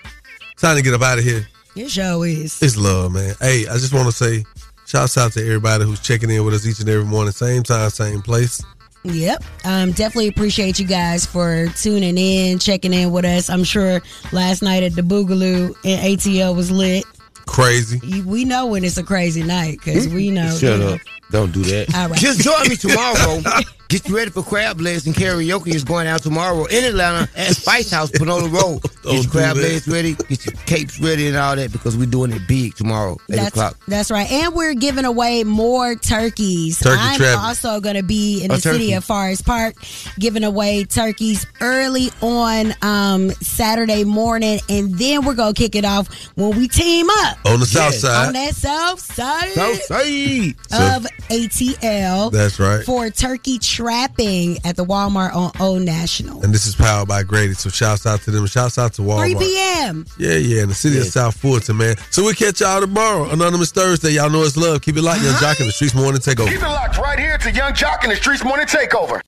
[0.57, 1.47] Time to get up out of here.
[1.75, 2.61] Your show is.
[2.61, 3.35] It's love, man.
[3.39, 4.43] Hey, I just want to say,
[4.85, 7.89] shouts out to everybody who's checking in with us each and every morning, same time,
[7.89, 8.61] same place.
[9.05, 9.45] Yep.
[9.63, 13.49] Um, definitely appreciate you guys for tuning in, checking in with us.
[13.49, 14.01] I'm sure
[14.33, 17.05] last night at the Boogaloo in ATL was lit.
[17.47, 18.21] Crazy.
[18.21, 20.49] We know when it's a crazy night because we know.
[20.51, 20.93] Shut you know.
[20.93, 21.01] up.
[21.31, 21.93] Don't do that.
[21.95, 22.19] All right.
[22.19, 23.41] Just join me tomorrow.
[23.89, 27.55] Get you ready for crab legs and karaoke is going out tomorrow in Atlanta at
[27.55, 28.81] Spice House, Panola Road.
[29.03, 29.61] Get your crab that.
[29.63, 33.13] legs ready, get your capes ready and all that because we're doing it big tomorrow,
[33.13, 33.77] 8 That's, o'clock.
[33.87, 34.29] that's right.
[34.29, 36.77] And we're giving away more turkeys.
[36.81, 37.45] Turkey I'm travel.
[37.45, 39.75] also going to be in A the city of Forest Park
[40.19, 44.59] giving away turkeys early on um, Saturday morning.
[44.67, 47.37] And then we're going to kick it off when we team up.
[47.45, 48.27] On the south side.
[48.27, 49.51] On that south side.
[49.53, 50.49] South side.
[50.73, 52.29] Of ATL.
[52.33, 52.83] That's right.
[52.83, 56.43] For turkey trapping at the Walmart on Old National.
[56.43, 57.53] And this is powered by Grady.
[57.53, 58.47] So shouts out to them.
[58.47, 59.19] Shouts out to Walmart.
[59.19, 59.39] 3 Walmart.
[59.39, 60.05] p.m.
[60.17, 61.95] Yeah, yeah, in the city of South Fulton, man.
[62.09, 63.29] So we'll catch y'all tomorrow.
[63.29, 64.11] Anonymous Thursday.
[64.13, 64.81] Y'all know it's love.
[64.81, 66.49] Keep it light, Yung Joc in the Streetz Morning Takeover.
[66.49, 69.21] Keep it locked right here to Yung Joc in the Streetz Morning Takeover.